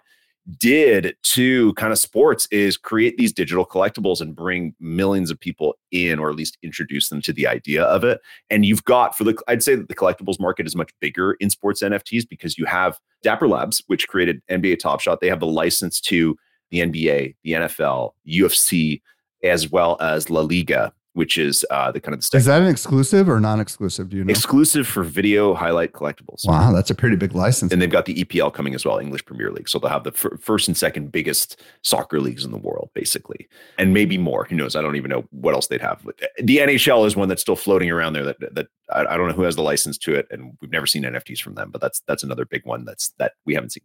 [0.59, 5.77] did to kind of sports is create these digital collectibles and bring millions of people
[5.93, 8.21] in or at least introduce them to the idea of it.
[8.51, 11.51] And you've got for the i'd say that the collectibles market is much bigger in
[11.51, 15.47] sports nfts because you have dapper labs which created nba top shot they have the
[15.47, 16.37] license to
[16.71, 19.01] the nba the nfl ufc
[19.43, 22.69] as well as la liga which is uh, the kind of the is that an
[22.69, 24.09] exclusive or non-exclusive?
[24.09, 24.31] Do you know?
[24.31, 26.41] Exclusive for video highlight collectibles.
[26.45, 27.73] Wow, that's a pretty big license.
[27.73, 29.69] And they've got the EPL coming as well, English Premier League.
[29.69, 33.49] So they'll have the f- first and second biggest soccer leagues in the world, basically,
[33.79, 34.45] and maybe more.
[34.45, 34.75] Who knows?
[34.75, 36.03] I don't even know what else they'd have.
[36.39, 38.25] The NHL is one that's still floating around there.
[38.25, 40.87] That that I, I don't know who has the license to it, and we've never
[40.87, 41.71] seen NFTs from them.
[41.71, 43.85] But that's that's another big one that's that we haven't seen.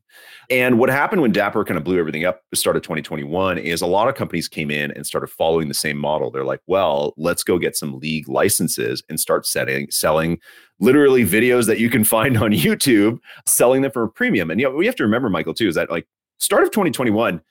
[0.50, 3.82] And what happened when Dapper kind of blew everything up, the start of 2021, is
[3.82, 6.32] a lot of companies came in and started following the same model.
[6.32, 10.40] They're like, well, let's go get some league licenses and start setting selling
[10.80, 14.52] literally videos that you can find on YouTube, selling them for a premium.
[14.52, 16.08] And you know, we have to remember, Michael, too, is that like
[16.40, 17.42] start of 2021,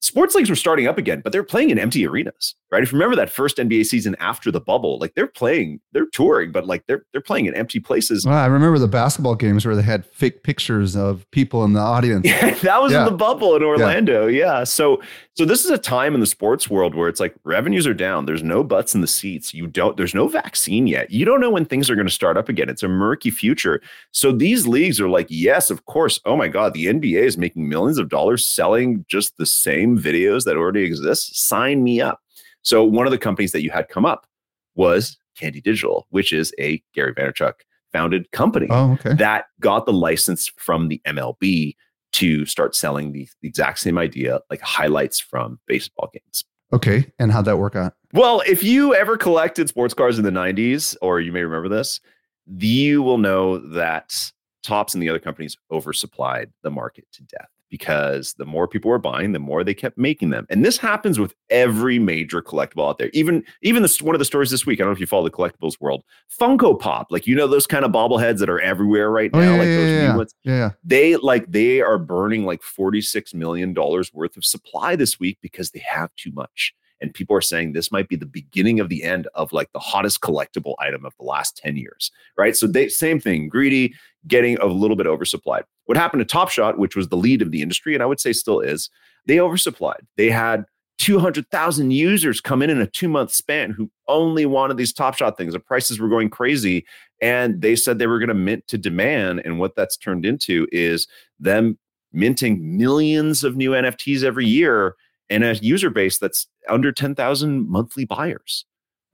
[0.00, 2.82] sports leagues were starting up again, but they're playing in empty arenas, right?
[2.82, 6.52] If you remember that first NBA season after the bubble, like they're playing, they're touring,
[6.52, 8.24] but like they're they're playing in empty places.
[8.26, 11.80] Well, I remember the basketball games where they had fake pictures of people in the
[11.80, 12.26] audience.
[12.26, 13.00] Yeah, that was yeah.
[13.00, 14.26] in the bubble in Orlando.
[14.26, 14.58] Yeah.
[14.58, 14.64] yeah.
[14.64, 15.00] So
[15.36, 18.24] so this is a time in the sports world where it's like revenues are down.
[18.24, 19.52] There's no butts in the seats.
[19.52, 19.94] You don't.
[19.98, 21.10] There's no vaccine yet.
[21.10, 22.70] You don't know when things are going to start up again.
[22.70, 23.82] It's a murky future.
[24.12, 26.18] So these leagues are like, yes, of course.
[26.24, 30.44] Oh my God, the NBA is making millions of dollars selling just the same videos
[30.44, 31.38] that already exist.
[31.38, 32.20] Sign me up.
[32.62, 34.26] So one of the companies that you had come up
[34.74, 37.52] was Candy Digital, which is a Gary Vaynerchuk
[37.92, 39.12] founded company oh, okay.
[39.14, 41.76] that got the license from the MLB
[42.16, 46.44] to start selling the, the exact same idea, like highlights from baseball games.
[46.72, 47.10] Okay.
[47.18, 47.94] And how'd that work out?
[48.12, 52.00] Well, if you ever collected sports cars in the 90s, or you may remember this,
[52.46, 54.14] you will know that
[54.62, 58.98] Topps and the other companies oversupplied the market to death because the more people were
[58.98, 60.46] buying, the more they kept making them.
[60.50, 63.10] And this happens with every major collectible out there.
[63.12, 64.80] Even even this one of the stories this week.
[64.80, 66.02] I don't know if you follow the collectibles world.
[66.40, 69.42] Funko Pop, like you know those kind of bobbleheads that are everywhere right now, oh,
[69.42, 70.34] yeah, like yeah, those yeah, new ones.
[70.44, 75.18] Yeah, they like they are burning like forty six million dollars worth of supply this
[75.18, 76.74] week because they have too much.
[77.00, 79.78] And people are saying this might be the beginning of the end of like the
[79.78, 82.56] hottest collectible item of the last 10 years, right?
[82.56, 83.94] So they same thing, greedy,
[84.26, 85.62] getting a little bit oversupplied.
[85.84, 88.20] What happened to Top Shot, which was the lead of the industry, and I would
[88.20, 88.90] say still is,
[89.26, 90.00] they oversupplied.
[90.16, 90.64] They had
[90.98, 95.36] 200,000 users come in in a two month span who only wanted these Top Shot
[95.36, 95.52] things.
[95.52, 96.86] The prices were going crazy.
[97.20, 99.42] And they said they were going to mint to demand.
[99.44, 101.06] And what that's turned into is
[101.38, 101.78] them
[102.12, 104.96] minting millions of new NFTs every year
[105.30, 108.64] and a user base that's under 10,000 monthly buyers,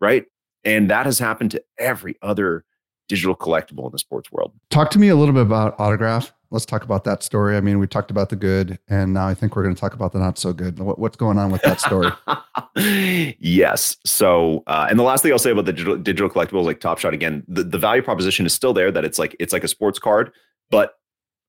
[0.01, 0.25] right?
[0.65, 2.65] And that has happened to every other
[3.09, 4.53] digital collectible in the sports world.
[4.71, 6.33] Talk to me a little bit about Autograph.
[6.51, 7.57] Let's talk about that story.
[7.57, 9.95] I mean, we talked about the good, and now I think we're going to talk
[9.95, 10.79] about the not so good.
[10.79, 12.11] What, what's going on with that story?
[13.39, 13.97] yes.
[14.05, 16.99] So, uh, and the last thing I'll say about the digital, digital collectibles, like Top
[16.99, 18.91] Shot, again, the, the value proposition is still there.
[18.91, 20.31] That it's like it's like a sports card,
[20.71, 20.95] but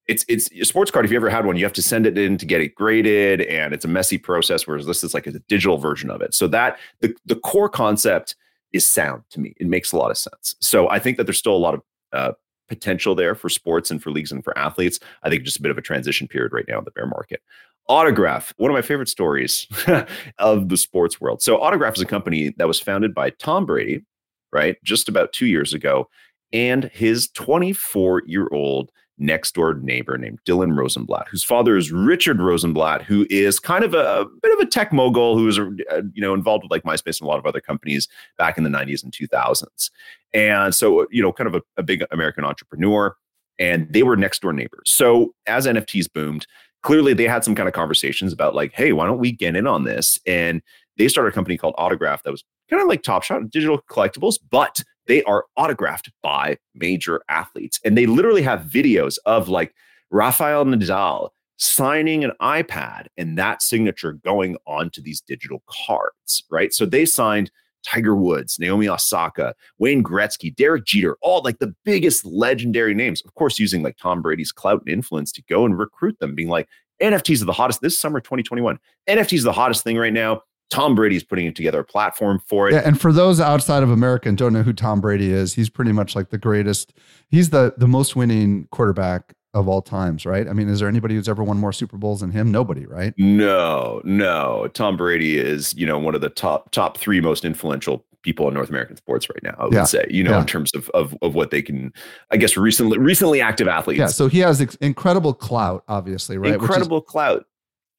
[0.08, 1.06] it's it's a sports card.
[1.06, 3.42] If you ever had one, you have to send it in to get it graded,
[3.42, 4.68] and it's a messy process.
[4.68, 6.34] Whereas this is like a digital version of it.
[6.34, 8.36] So that the the core concept
[8.74, 9.54] is sound to me.
[9.60, 10.56] It makes a lot of sense.
[10.60, 12.32] So I think that there's still a lot of uh,
[12.68, 15.00] potential there for sports and for leagues and for athletes.
[15.22, 17.42] I think just a bit of a transition period right now in the bear market.
[17.88, 19.68] Autograph, one of my favorite stories
[20.40, 21.42] of the sports world.
[21.42, 24.04] So Autograph is a company that was founded by Tom Brady,
[24.52, 26.10] right, just about two years ago,
[26.54, 32.42] and his 24 year old next door neighbor named Dillon Rosenblatt, whose father is Richard
[32.42, 36.02] Rosenblatt, who is kind of a, a bit of a tech mogul who was uh,
[36.14, 38.70] you know involved with like MySpace and a lot of other companies back in the
[38.70, 39.90] 90s and 2000s.
[40.34, 43.16] And so you know kind of a, a big American entrepreneur
[43.60, 44.92] and they were next door neighbors.
[44.92, 46.48] So as NFTs boomed,
[46.82, 49.68] clearly they had some kind of conversations about like, hey, why don't we get in
[49.68, 50.20] on this?
[50.26, 50.62] And
[50.98, 54.38] they started a company called Autograph that was kind of like Top Shot digital collectibles,
[54.50, 57.80] but they are autographed by major athletes.
[57.84, 59.74] And they literally have videos of like
[60.12, 66.74] Rafael Nadal signing an iPad and that signature going onto these digital cards, right?
[66.74, 67.52] So they signed
[67.86, 73.34] Tiger Woods, Naomi Osaka, Wayne Gretzky, Derek Jeter, all like the biggest legendary names, of
[73.36, 76.68] course, using like Tom Brady's clout and influence to go and recruit them, being like,
[77.02, 78.80] NFTs are the hottest this summer 2021.
[79.10, 80.42] NFTs are the hottest thing right now.
[80.74, 82.74] Tom Brady's putting together a platform for it.
[82.74, 85.70] Yeah, and for those outside of America and don't know who Tom Brady is, he's
[85.70, 86.94] pretty much like the greatest.
[87.30, 90.48] He's the the most winning quarterback of all times, right?
[90.48, 92.52] I mean, is there anybody who's ever won more Super Bowls than him?
[92.52, 93.14] Nobody, right?
[93.20, 94.68] No, no.
[94.74, 98.54] Tom Brady is, you know, one of the top top three most influential people in
[98.56, 99.54] North American sports right now.
[99.60, 99.84] I would Yeah.
[99.84, 100.40] say, you know, Yeah.
[100.42, 101.94] in terms of, of of what they can,
[102.32, 104.00] I guess, recently recently active athletes.
[104.00, 104.08] Yeah.
[104.08, 106.54] So he has ex- incredible clout, obviously, right?
[106.54, 107.46] Which is- incredible clout,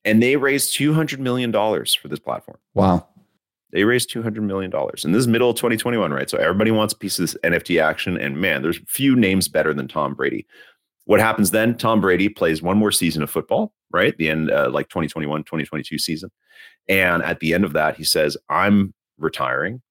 [0.04, 2.58] and they raised two hundred million dollars for this platform.
[2.74, 3.06] wow.
[3.72, 6.30] They raised two hundred million dollars, and this is middle of twenty twenty one, right?
[6.30, 9.74] So everybody wants a piece of this NFT action, and man, there's few names better
[9.74, 10.46] than Tom Brady.
[11.06, 11.76] What happens then?
[11.76, 14.16] Tom Brady plays one more season of football, right?
[14.16, 16.30] The end, uh, like 2021, 2022 season.
[16.88, 19.82] And at the end of that, he says, I'm retiring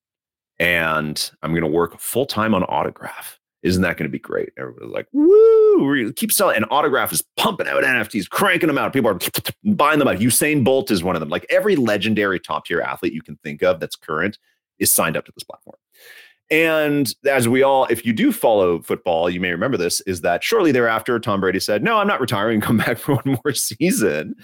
[0.60, 3.40] and I'm going to work full time on autograph.
[3.64, 4.50] Isn't that going to be great?
[4.58, 6.58] Everybody's like, woo, we keep selling.
[6.58, 8.92] And autograph is pumping out NFTs, cranking them out.
[8.92, 9.20] People are
[9.74, 10.18] buying them out.
[10.18, 11.30] Usain Bolt is one of them.
[11.30, 14.38] Like every legendary top tier athlete you can think of that's current
[14.80, 15.78] is signed up to this platform.
[16.50, 20.44] And as we all, if you do follow football, you may remember this, is that
[20.44, 24.36] shortly thereafter, Tom Brady said, No, I'm not retiring, come back for one more season.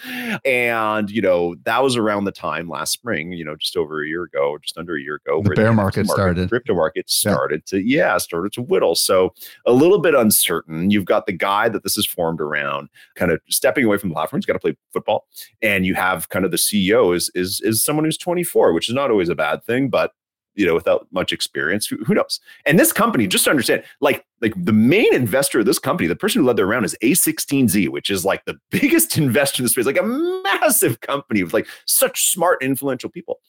[0.46, 4.08] And, you know, that was around the time last spring, you know, just over a
[4.08, 6.50] year ago, just under a year ago, The where bear NFT market started.
[6.50, 8.96] Crypto market started to, yeah, started to whittle.
[8.96, 9.34] So
[9.66, 10.90] a little bit uncertain.
[10.90, 14.16] You've got the guy that this is formed around, kind of stepping away from the
[14.16, 14.40] platform.
[14.40, 15.28] He's got to play football.
[15.62, 18.96] And you have kind of the CEO is is is someone who's 24, which is
[18.96, 20.14] not always a bad thing, but
[20.60, 22.42] you know, without much experience, who, who knows?
[22.66, 26.18] And this company, just to understand, like, like the main investor of this company, the
[26.18, 29.70] person who led their round is A16Z, which is like the biggest investor in the
[29.70, 33.40] space, like a massive company with like such smart, influential people.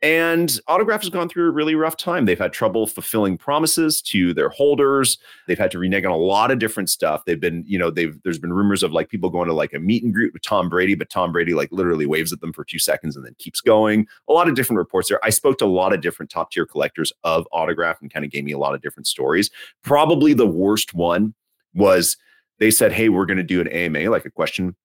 [0.00, 2.24] And Autograph has gone through a really rough time.
[2.24, 5.18] They've had trouble fulfilling promises to their holders.
[5.48, 7.24] They've had to renege on a lot of different stuff.
[7.24, 9.80] They've been, you know, they've there's been rumors of like people going to like a
[9.80, 12.64] meet and greet with Tom Brady, but Tom Brady like literally waves at them for
[12.64, 14.06] two seconds and then keeps going.
[14.28, 15.24] A lot of different reports there.
[15.24, 18.30] I spoke to a lot of different top tier collectors of autograph and kind of
[18.30, 19.50] gave me a lot of different stories.
[19.82, 21.34] Probably the worst one
[21.74, 22.16] was
[22.60, 24.76] they said, "Hey, we're going to do an AMA, like a question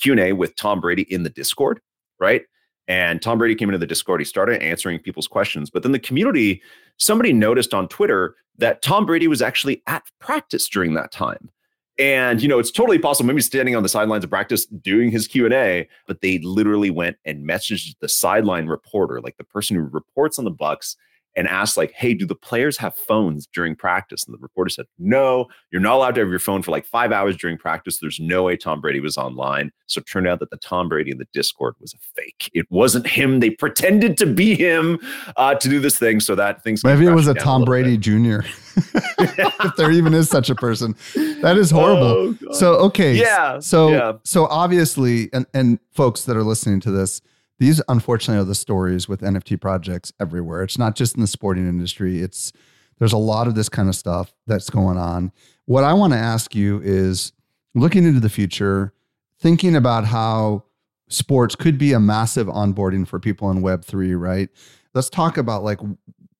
[0.00, 1.82] Q and A with Tom Brady in the Discord,
[2.18, 2.44] right?"
[2.88, 4.20] And Tom Brady came into the Discord.
[4.20, 6.62] He started answering people's questions, but then the community,
[6.96, 11.50] somebody noticed on Twitter that Tom Brady was actually at practice during that time.
[11.98, 13.26] And you know, it's totally possible.
[13.26, 16.90] Maybe standing on the sidelines of practice doing his Q and A, but they literally
[16.90, 20.96] went and messaged the sideline reporter, like the person who reports on the Bucs,
[21.38, 24.86] and asked, like, "Hey, do the players have phones during practice?" And the reporter said,
[24.98, 27.98] "No, you're not allowed to have your phone for like five hours during practice.
[28.00, 31.10] There's no way Tom Brady was online." So it turned out that the Tom Brady
[31.12, 32.50] in the Discord was a fake.
[32.52, 33.40] It wasn't him.
[33.40, 34.98] They pretended to be him
[35.36, 36.84] uh, to do this thing so that things.
[36.84, 38.00] Maybe it was a Tom little Brady bit.
[38.00, 38.40] Jr.
[39.18, 40.94] if there even is such a person.
[41.42, 42.34] That is horrible.
[42.48, 44.12] Oh, So okay, Yeah, So yeah.
[44.24, 47.20] so obviously, and and folks that are listening to this,
[47.58, 50.62] these unfortunately are the stories with NFT projects everywhere.
[50.62, 52.20] It's not just in the sporting industry.
[52.20, 52.52] It's
[52.98, 55.32] there's a lot of this kind of stuff that's going on.
[55.66, 57.32] What I want to ask you is
[57.74, 58.92] looking into the future,
[59.38, 60.64] thinking about how
[61.08, 64.48] sports could be a massive onboarding for people in Web three, right?
[64.94, 65.80] Let's talk about like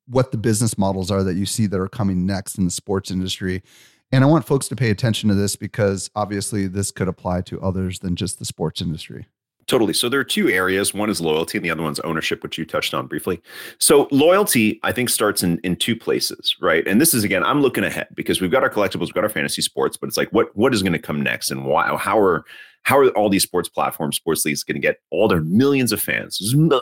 [0.06, 3.10] what the business models are that you see that are coming next in the sports
[3.10, 3.62] industry.
[4.10, 7.60] And I want folks to pay attention to this because obviously this could apply to
[7.60, 9.26] others than just the sports industry.
[9.68, 9.92] Totally.
[9.92, 10.94] So there are two areas.
[10.94, 13.40] One is loyalty, and the other one's ownership, which you touched on briefly.
[13.78, 16.86] So loyalty, I think, starts in in two places, right?
[16.88, 19.30] And this is again, I'm looking ahead because we've got our collectibles, we've got our
[19.30, 21.94] fantasy sports, but it's like what what is going to come next, and why?
[21.98, 22.44] How are
[22.84, 26.00] how are all these sports platforms, sports leagues, going to get all their millions of
[26.00, 26.38] fans?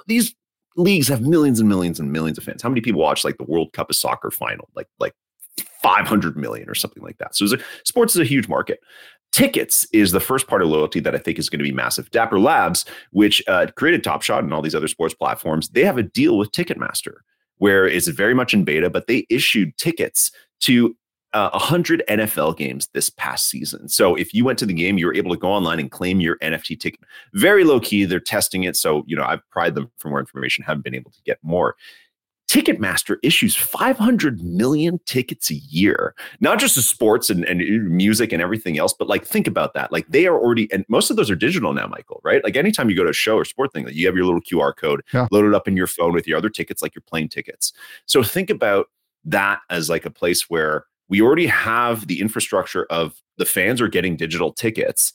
[0.06, 0.34] These
[0.76, 2.62] leagues have millions and millions and millions of fans.
[2.62, 4.68] How many people watch like the World Cup of soccer final?
[4.76, 5.14] Like like
[5.82, 7.34] 500 million or something like that.
[7.34, 8.80] So a, sports is a huge market.
[9.32, 12.10] Tickets is the first part of loyalty that I think is going to be massive.
[12.10, 15.98] Dapper Labs, which uh, created Top Shot and all these other sports platforms, they have
[15.98, 17.16] a deal with Ticketmaster
[17.58, 20.96] where it's very much in beta, but they issued tickets to
[21.32, 23.88] uh, 100 NFL games this past season.
[23.88, 26.20] So if you went to the game, you were able to go online and claim
[26.20, 27.00] your NFT ticket.
[27.34, 28.76] Very low key, they're testing it.
[28.76, 31.76] So, you know, I've pried them for more information, haven't been able to get more.
[32.48, 38.32] Ticketmaster issues 500 million tickets a year, not just to sports and, and uh, music
[38.32, 39.90] and everything else, but like think about that.
[39.90, 42.42] Like they are already, and most of those are digital now, Michael, right?
[42.44, 44.40] Like anytime you go to a show or sport thing, like you have your little
[44.40, 45.26] QR code Yeah.
[45.32, 47.72] loaded up in your phone with your other tickets, like your plane tickets.
[48.06, 48.86] So think about
[49.24, 53.88] that as like a place where we already have the infrastructure of the fans are
[53.88, 55.12] getting digital tickets.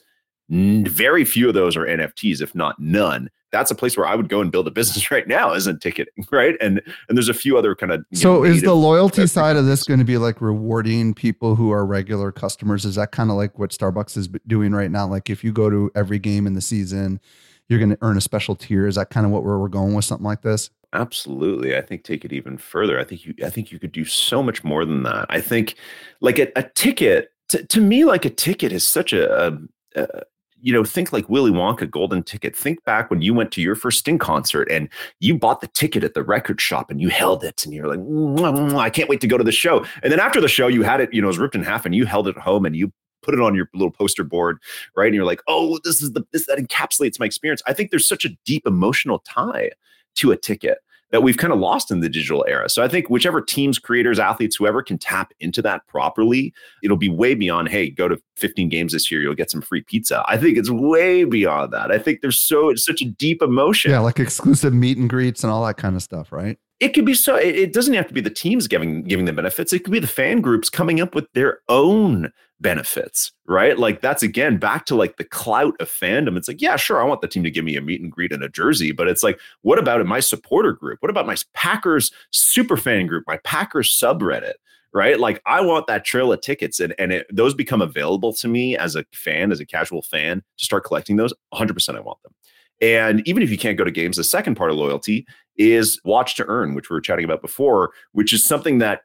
[0.52, 3.30] N- Very few of those are NFTs, if not none.
[3.52, 6.26] That's a place where I would go and build a business right now, isn't ticketing,
[6.32, 6.56] right?
[6.62, 9.84] And and there's a few other kind of So is the loyalty side of this
[9.84, 12.86] going to be like rewarding people who are regular customers?
[12.86, 15.08] Is that kind of like what Starbucks is doing right now?
[15.08, 17.20] Like if you go to every game in the season,
[17.68, 18.86] you're going to earn a special tier.
[18.88, 20.70] Is that kind of what we're, we're going with something like this?
[20.94, 21.76] Absolutely.
[21.78, 23.00] I think take it even further.
[23.00, 25.26] I think you I think you could do so much more than that.
[25.30, 25.76] I think
[26.20, 29.58] like a, a ticket to, to me, like a ticket is such a, a,
[29.96, 30.22] a
[30.62, 32.56] you know, think like Willy Wonka golden ticket.
[32.56, 34.90] Think back when you went to your first Sting concert and
[35.20, 38.00] you bought the ticket at the record shop and you held it and you're like,
[38.00, 39.86] mwah, mwah, I can't wait to go to the show.
[40.04, 41.86] And then after the show, you had it, you know, it was ripped in half
[41.86, 42.92] and you held it home and you
[43.22, 44.58] put it on your little poster board,
[44.96, 45.08] right?
[45.08, 47.62] And you're like, oh, this is the this that encapsulates my experience.
[47.68, 49.72] I think there's such a deep emotional tie
[50.16, 50.80] to a ticket
[51.12, 52.70] that we've kind of lost in the digital era.
[52.70, 56.54] So I think whichever teams, creators, athletes, whoever can tap into that properly,
[56.84, 59.82] it'll be way beyond, hey, go to 15 games this year, you'll get some free
[59.82, 60.24] pizza.
[60.28, 61.92] I think it's way beyond that.
[61.92, 63.92] I think there's so it's such a deep emotion.
[63.92, 66.58] Yeah, like exclusive meet and greets and all that kind of stuff, right?
[66.82, 69.72] It could be so it doesn't have to be the teams giving giving the benefits.
[69.72, 73.78] It could be the fan groups coming up with their own benefits, right?
[73.78, 76.38] Like that's again back to like the clout of fandom.
[76.38, 78.32] It's like, yeah, sure, I want the team to give me a meet and greet
[78.32, 80.98] and a jersey, but it's like, what about in my supporter group?
[81.02, 84.54] What about my Packers super fan group, my Packers subreddit?
[84.94, 85.20] Right.
[85.20, 88.76] Like I want that trail of tickets and, and it, those become available to me
[88.76, 91.34] as a fan, as a casual fan to start collecting those.
[91.54, 92.34] 100% I want them.
[92.82, 95.26] And even if you can't go to games, the second part of loyalty
[95.58, 99.02] is watch to earn, which we were chatting about before, which is something that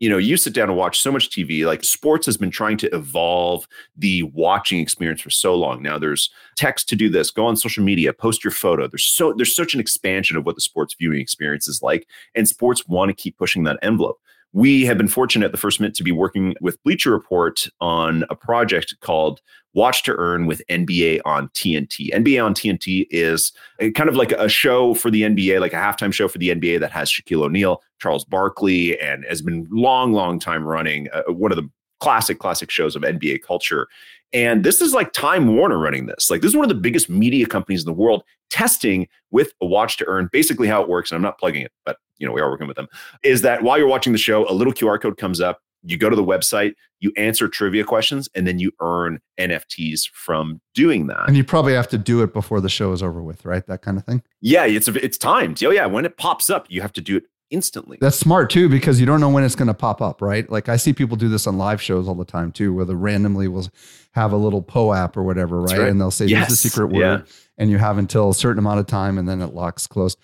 [0.00, 1.66] you know, you sit down and watch so much TV.
[1.66, 5.82] Like sports has been trying to evolve the watching experience for so long.
[5.82, 8.88] Now there's text to do this, go on social media, post your photo.
[8.88, 12.48] There's so there's such an expansion of what the sports viewing experience is like, and
[12.48, 14.18] sports want to keep pushing that envelope.
[14.52, 18.24] We have been fortunate at the First Mint to be working with Bleacher Report on
[18.30, 19.40] a project called
[19.74, 22.12] Watch to Earn with NBA on TNT.
[22.12, 23.52] NBA on TNT is
[23.94, 26.80] kind of like a show for the NBA, like a halftime show for the NBA
[26.80, 31.08] that has Shaquille O'Neal, Charles Barkley, and has been long, long time running.
[31.12, 31.70] Uh, one of the
[32.00, 33.86] classic, classic shows of NBA culture.
[34.32, 36.30] And this is like Time Warner running this.
[36.30, 39.66] Like, this is one of the biggest media companies in the world testing with a
[39.66, 40.28] watch to earn.
[40.32, 42.68] Basically, how it works, and I'm not plugging it, but you know, we are working
[42.68, 42.86] with them,
[43.24, 45.60] is that while you're watching the show, a little QR code comes up.
[45.82, 50.60] You go to the website, you answer trivia questions, and then you earn NFTs from
[50.74, 51.26] doing that.
[51.26, 53.66] And you probably have to do it before the show is over with, right?
[53.66, 54.22] That kind of thing.
[54.42, 55.64] Yeah, it's it's timed.
[55.64, 57.98] Oh yeah, when it pops up, you have to do it instantly.
[58.00, 60.48] That's smart too, because you don't know when it's going to pop up, right?
[60.50, 62.94] Like I see people do this on live shows all the time too, where they
[62.94, 63.68] randomly will
[64.12, 65.78] have a little POAP or whatever, right?
[65.78, 65.88] right.
[65.88, 66.50] And they'll say, yes.
[66.50, 67.20] "Use the secret word," yeah.
[67.58, 70.18] and you have until a certain amount of time, and then it locks closed.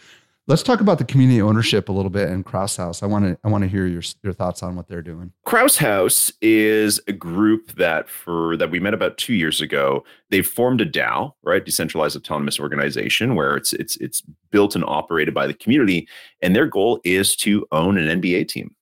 [0.48, 3.02] Let's talk about the community ownership a little bit and Krause House.
[3.02, 5.32] I want to I want to hear your your thoughts on what they're doing.
[5.44, 10.04] Krause House is a group that for that we met about two years ago.
[10.30, 14.22] They've formed a DAO, right, decentralized autonomous organization, where it's it's it's
[14.52, 16.06] built and operated by the community,
[16.40, 18.72] and their goal is to own an NBA team.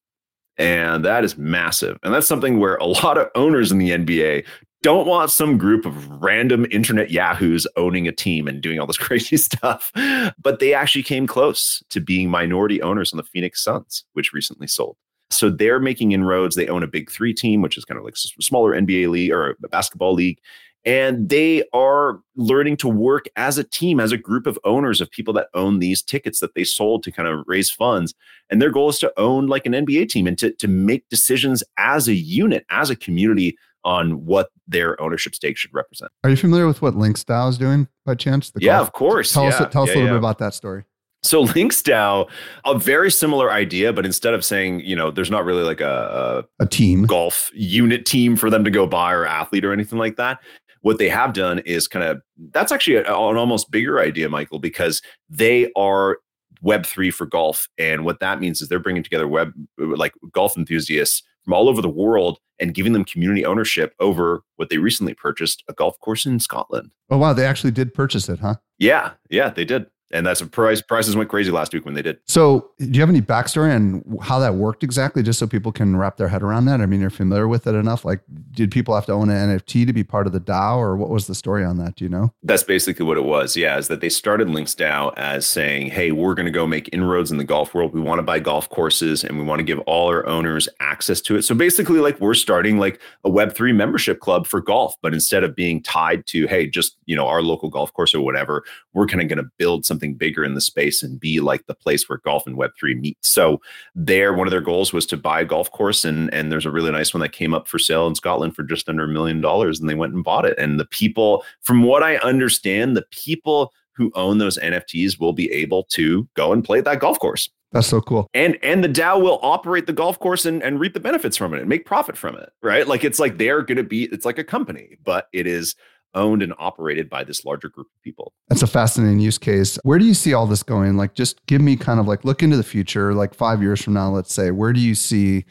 [0.59, 1.99] And that is massive.
[2.03, 4.45] And that's something where a lot of owners in the NBA
[4.85, 8.99] don't want some group of random internet yahoos owning a team and doing all this
[9.09, 9.91] crazy stuff.
[10.39, 14.66] But they actually came close to being minority owners on the Phoenix Suns, which recently
[14.66, 14.99] sold.
[15.30, 16.55] So they're making inroads.
[16.55, 19.32] They own a big three team, which is kind of like a smaller NBA league
[19.32, 20.39] or a basketball league.
[20.85, 25.11] And they are learning to work as a team, as a group of owners of
[25.11, 28.12] people that own these tickets that they sold to kind of raise funds.
[28.51, 31.64] And their goal is to own like an NBA team and to, to make decisions
[31.78, 36.11] as a unit, as a community on what their ownership stake should represent.
[36.22, 38.51] Are you familiar with what DAO is doing by chance?
[38.51, 38.89] The yeah, golf?
[38.89, 39.32] of course.
[39.32, 39.49] Tell yeah.
[39.51, 40.85] us, tell us yeah, a little bit about that story.
[41.22, 42.28] So Links DAO,
[42.66, 46.45] a very similar idea, but instead of saying, you know, there's not really like a,
[46.61, 49.99] a, a team golf unit team for them to go buy or athlete or anything
[49.99, 50.39] like that.
[50.82, 52.20] What they have done is kind of
[52.51, 56.18] that's actually an almost bigger idea, Michael, because they are
[56.62, 57.68] Web3 for golf.
[57.78, 61.82] And what that means is they're bringing together web like golf enthusiasts from all over
[61.82, 66.26] the world and giving them community ownership over what they recently purchased a golf course
[66.26, 66.92] in Scotland.
[67.11, 68.57] Oh wow, they actually did purchase it, huh?
[68.78, 72.03] Yeah, yeah, they did and that's a price prices went crazy last week when they
[72.03, 72.19] did.
[72.27, 75.97] So, do you have any backstory on how that worked exactly, just so people can
[75.97, 76.81] wrap their head around that?
[76.81, 78.05] I mean, you're familiar with it enough.
[78.05, 78.21] Like,
[78.53, 81.11] did people have to own an NFT to be part of the DAO, or what
[81.11, 81.97] was the story on that?
[81.97, 82.33] Do you know?
[82.43, 83.57] That's basically what it was.
[83.57, 86.89] Yeah, is that they started Links DAO as saying, "Hey, we're going to go make
[86.93, 87.93] inroads in the golf world.
[87.93, 91.21] We want to buy golf courses, and we want to give all our owners access
[91.23, 94.95] to it." So basically, like we're starting like a Web three membership club for golf,
[95.03, 98.21] but instead of being tied to, hey, just you know our local golf course or
[98.21, 101.66] whatever, we're kind of going to build something bigger in the space and be like
[101.66, 103.18] the place where golf and Web3 meet.
[103.22, 103.61] So
[103.95, 106.05] there, one of their goals was to buy a golf course.
[106.05, 108.64] And, and there's a really nice one that came up for sale in Scotland for
[108.64, 109.78] just under a million dollars.
[109.78, 110.59] And they went and bought it.
[110.59, 115.51] And the people, from what I understand, the people who own those NFTs will be
[115.53, 117.49] able to go and play that golf course.
[117.74, 118.28] That's so cool.
[118.34, 121.53] And and the DAO will operate the golf course and, and reap the benefits from
[121.55, 122.51] it and make profit from it.
[122.62, 122.86] Right.
[122.86, 125.74] Like it's like they're gonna be, it's like a company, but it is
[126.15, 128.33] owned and operated by this larger group of people.
[128.49, 129.79] That's a fascinating use case.
[129.83, 130.97] Where do you see all this going?
[130.97, 133.95] Like, just give me kind of like look into the future, like five years from
[133.95, 135.45] now, let's say, where do you see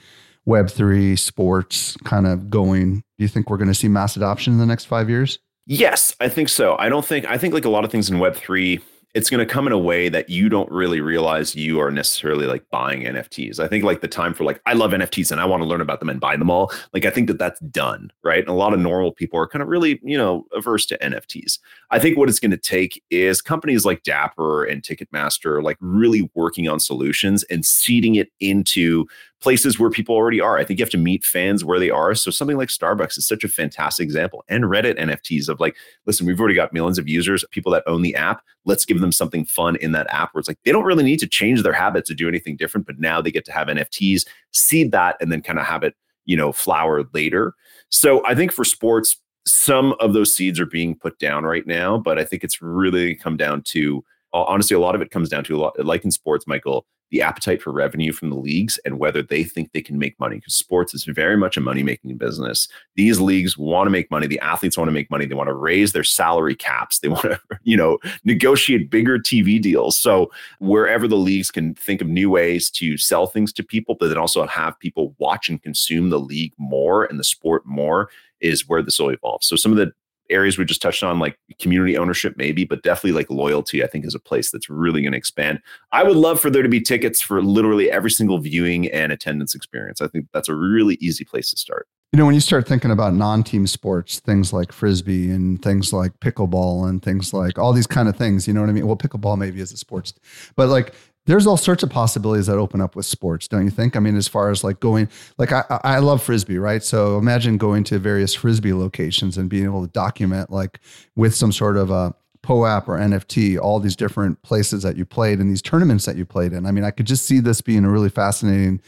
[0.47, 2.95] Web3 sports kind of going?
[3.17, 5.39] Do you think we're going to see mass adoption in the next five years?
[5.65, 6.75] Yes, I think so.
[6.77, 8.81] I don't think, I think like a lot of things in Web3,
[9.13, 12.47] it's going to come in a way that you don't really realize you are necessarily
[12.47, 13.59] like buying NFTs.
[13.59, 15.81] I think like the time for like I love NFTs and I want to learn
[15.81, 16.71] about them and buy them all.
[16.93, 18.39] Like I think that that's done, right?
[18.39, 21.59] And a lot of normal people are kind of really, you know, averse to NFTs.
[21.93, 26.27] I think what it's going to take is companies like Dapper and Ticketmaster like really
[26.33, 29.05] working on solutions and seeding it into
[29.41, 30.57] places where people already are.
[30.57, 32.15] I think you have to meet fans where they are.
[32.15, 34.43] So something like Starbucks is such a fantastic example.
[34.47, 35.75] And Reddit NFTs of like,
[36.07, 38.41] listen, we've already got millions of users, people that own the app.
[38.65, 41.19] Let's give them something fun in that app where it's like they don't really need
[41.19, 44.25] to change their habits to do anything different, but now they get to have NFTs,
[44.51, 45.93] seed that, and then kind of have it,
[46.25, 47.53] you know, flower later.
[47.89, 49.15] So I think for sports,
[49.45, 53.15] some of those seeds are being put down right now, but I think it's really
[53.15, 56.03] come down to uh, honestly, a lot of it comes down to a lot like
[56.03, 59.83] in sports, Michael, the appetite for revenue from the leagues and whether they think they
[59.83, 62.67] can make money because sports is very much a money making business.
[62.95, 64.25] These leagues want to make money.
[64.25, 65.27] The athletes want to make money.
[65.27, 66.99] They want to raise their salary caps.
[66.99, 69.97] They want to, you know, negotiate bigger TV deals.
[69.97, 74.07] So wherever the leagues can think of new ways to sell things to people, but
[74.07, 78.09] then also have people watch and consume the league more and the sport more
[78.43, 79.43] is where this will evolve.
[79.43, 79.91] So some of the
[80.29, 84.05] areas we just touched on, like community ownership, maybe, but definitely like loyalty, I think
[84.05, 85.59] is a place that's really going to expand.
[85.91, 89.55] I would love for there to be tickets for literally every single viewing and attendance
[89.55, 90.01] experience.
[90.01, 91.87] I think that's a really easy place to start.
[92.11, 95.91] You know, when you start thinking about non team sports, things like frisbee and things
[95.91, 98.85] like pickleball and things like all these kind of things, you know what I mean?
[98.85, 100.13] Well, pickleball maybe is a sports,
[100.55, 100.93] but like
[101.25, 103.95] there's all sorts of possibilities that open up with sports, don't you think?
[103.95, 105.07] I mean, as far as like going,
[105.37, 106.83] like I, I love frisbee, right?
[106.83, 110.79] So imagine going to various frisbee locations and being able to document, like
[111.15, 112.13] with some sort of a
[112.43, 116.25] POAP or NFT, all these different places that you played and these tournaments that you
[116.25, 116.65] played in.
[116.65, 118.81] I mean, I could just see this being a really fascinating,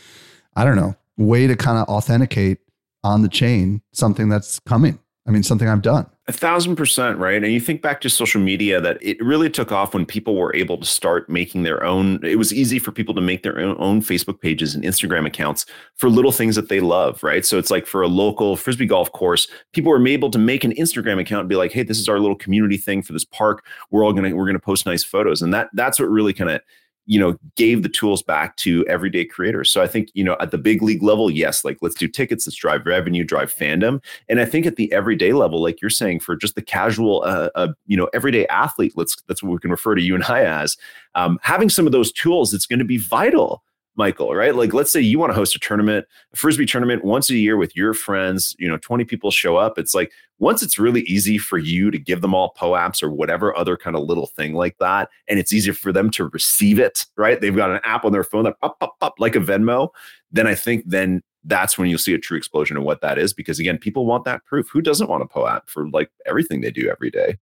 [0.55, 2.59] I don't know, way to kind of authenticate
[3.03, 4.99] on the chain something that's coming.
[5.27, 6.05] I mean, something I've done.
[6.27, 7.43] A thousand percent, right?
[7.43, 10.55] And you think back to social media that it really took off when people were
[10.55, 12.23] able to start making their own.
[12.23, 15.65] It was easy for people to make their own, own Facebook pages and Instagram accounts
[15.95, 17.43] for little things that they love, right?
[17.43, 20.73] So it's like for a local frisbee golf course, people were able to make an
[20.73, 23.65] Instagram account and be like, "Hey, this is our little community thing for this park.
[23.89, 26.61] We're all gonna we're gonna post nice photos," and that that's what really kind of
[27.05, 29.71] you know gave the tools back to everyday creators.
[29.71, 32.47] So i think you know at the big league level yes like let's do tickets
[32.47, 34.03] let's drive revenue drive fandom.
[34.29, 37.49] And i think at the everyday level like you're saying for just the casual uh,
[37.55, 40.43] uh, you know everyday athlete let's that's what we can refer to you and i
[40.43, 40.77] as
[41.15, 43.63] um, having some of those tools it's going to be vital
[43.95, 44.55] Michael, right?
[44.55, 47.57] Like, let's say you want to host a tournament, a frisbee tournament once a year
[47.57, 49.77] with your friends, you know, 20 people show up.
[49.77, 53.55] It's like, once it's really easy for you to give them all POAPs or whatever
[53.55, 57.05] other kind of little thing like that, and it's easier for them to receive it,
[57.15, 57.39] right?
[57.39, 59.89] They've got an app on their phone that pop, pop, pop, like a Venmo.
[60.31, 63.33] Then I think then that's when you'll see a true explosion of what that is.
[63.33, 64.67] Because again, people want that proof.
[64.71, 67.37] Who doesn't want a POAP for like everything they do every day?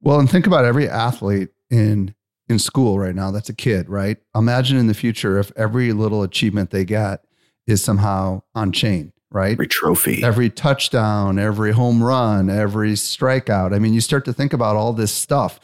[0.00, 2.14] Well, and think about every athlete in
[2.48, 4.18] in school right now that's a kid, right?
[4.34, 7.24] Imagine in the future if every little achievement they get
[7.66, 9.52] is somehow on chain, right?
[9.52, 13.74] Every trophy, every touchdown, every home run, every strikeout.
[13.74, 15.60] I mean, you start to think about all this stuff.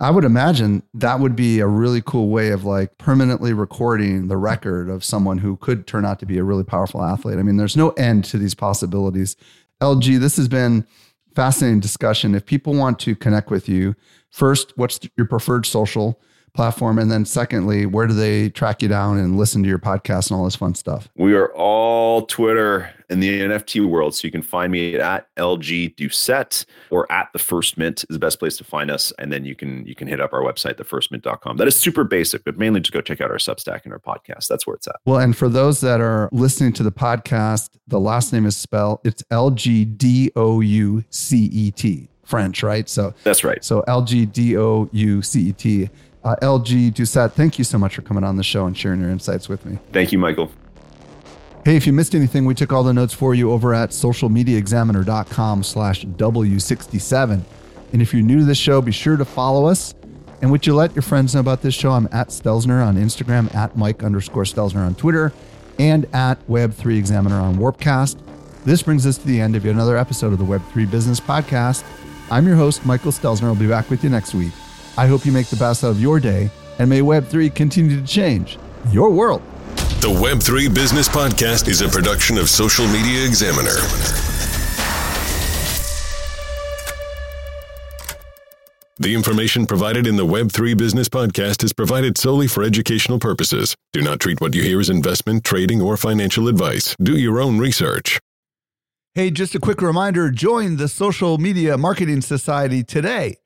[0.00, 4.36] I would imagine that would be a really cool way of like permanently recording the
[4.36, 7.38] record of someone who could turn out to be a really powerful athlete.
[7.38, 9.36] I mean, there's no end to these possibilities.
[9.80, 10.86] LG, this has been
[11.34, 12.34] fascinating discussion.
[12.34, 13.94] If people want to connect with you,
[14.30, 16.20] first, what's your preferred social
[16.54, 16.98] platform?
[16.98, 20.38] And then secondly, where do they track you down and listen to your podcast and
[20.38, 21.08] all this fun stuff?
[21.16, 24.14] We are all Twitter in the NFT world.
[24.14, 28.18] So you can find me at LG Doucet or at the First Mint is the
[28.18, 29.12] best place to find us.
[29.18, 31.58] And then you can you can hit up our website, thefirstmint.com.
[31.58, 34.48] That is super basic, but mainly just go check out our Substack and our podcast.
[34.48, 34.96] That's where it's at.
[35.04, 39.00] Well, and for those that are listening to the podcast, the last name is spelled
[39.04, 42.08] it's L G D O U C E T.
[42.24, 42.88] French, right?
[42.88, 43.62] So that's right.
[43.62, 45.90] So L G D O U C E T.
[46.24, 49.10] Uh, LG Doucet, thank you so much for coming on the show and sharing your
[49.10, 49.78] insights with me.
[49.92, 50.50] Thank you, Michael.
[51.64, 55.62] Hey, if you missed anything, we took all the notes for you over at socialmediaexaminer.com
[55.62, 57.42] slash W67.
[57.92, 59.94] And if you're new to this show, be sure to follow us.
[60.40, 61.92] And would you let your friends know about this show?
[61.92, 65.32] I'm at Stelzner on Instagram, at Mike underscore Stelzner on Twitter,
[65.78, 68.18] and at Web3 Examiner on Warpcast.
[68.64, 71.84] This brings us to the end of yet another episode of the Web3 Business Podcast.
[72.30, 73.44] I'm your host, Michael Stelzner.
[73.44, 74.52] I'll be back with you next week.
[74.98, 78.06] I hope you make the best out of your day, and may Web3 continue to
[78.06, 78.58] change
[78.90, 79.42] your world.
[80.02, 83.76] The Web3 Business Podcast is a production of Social Media Examiner.
[88.98, 93.74] The information provided in the Web3 Business Podcast is provided solely for educational purposes.
[93.92, 96.94] Do not treat what you hear as investment, trading, or financial advice.
[97.02, 98.20] Do your own research.
[99.14, 103.38] Hey, just a quick reminder join the Social Media Marketing Society today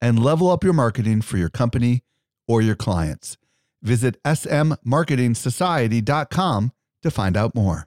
[0.00, 2.02] and level up your marketing for your company
[2.48, 3.36] or your clients.
[3.82, 6.72] Visit smmarketingsociety.com
[7.02, 7.86] to find out more.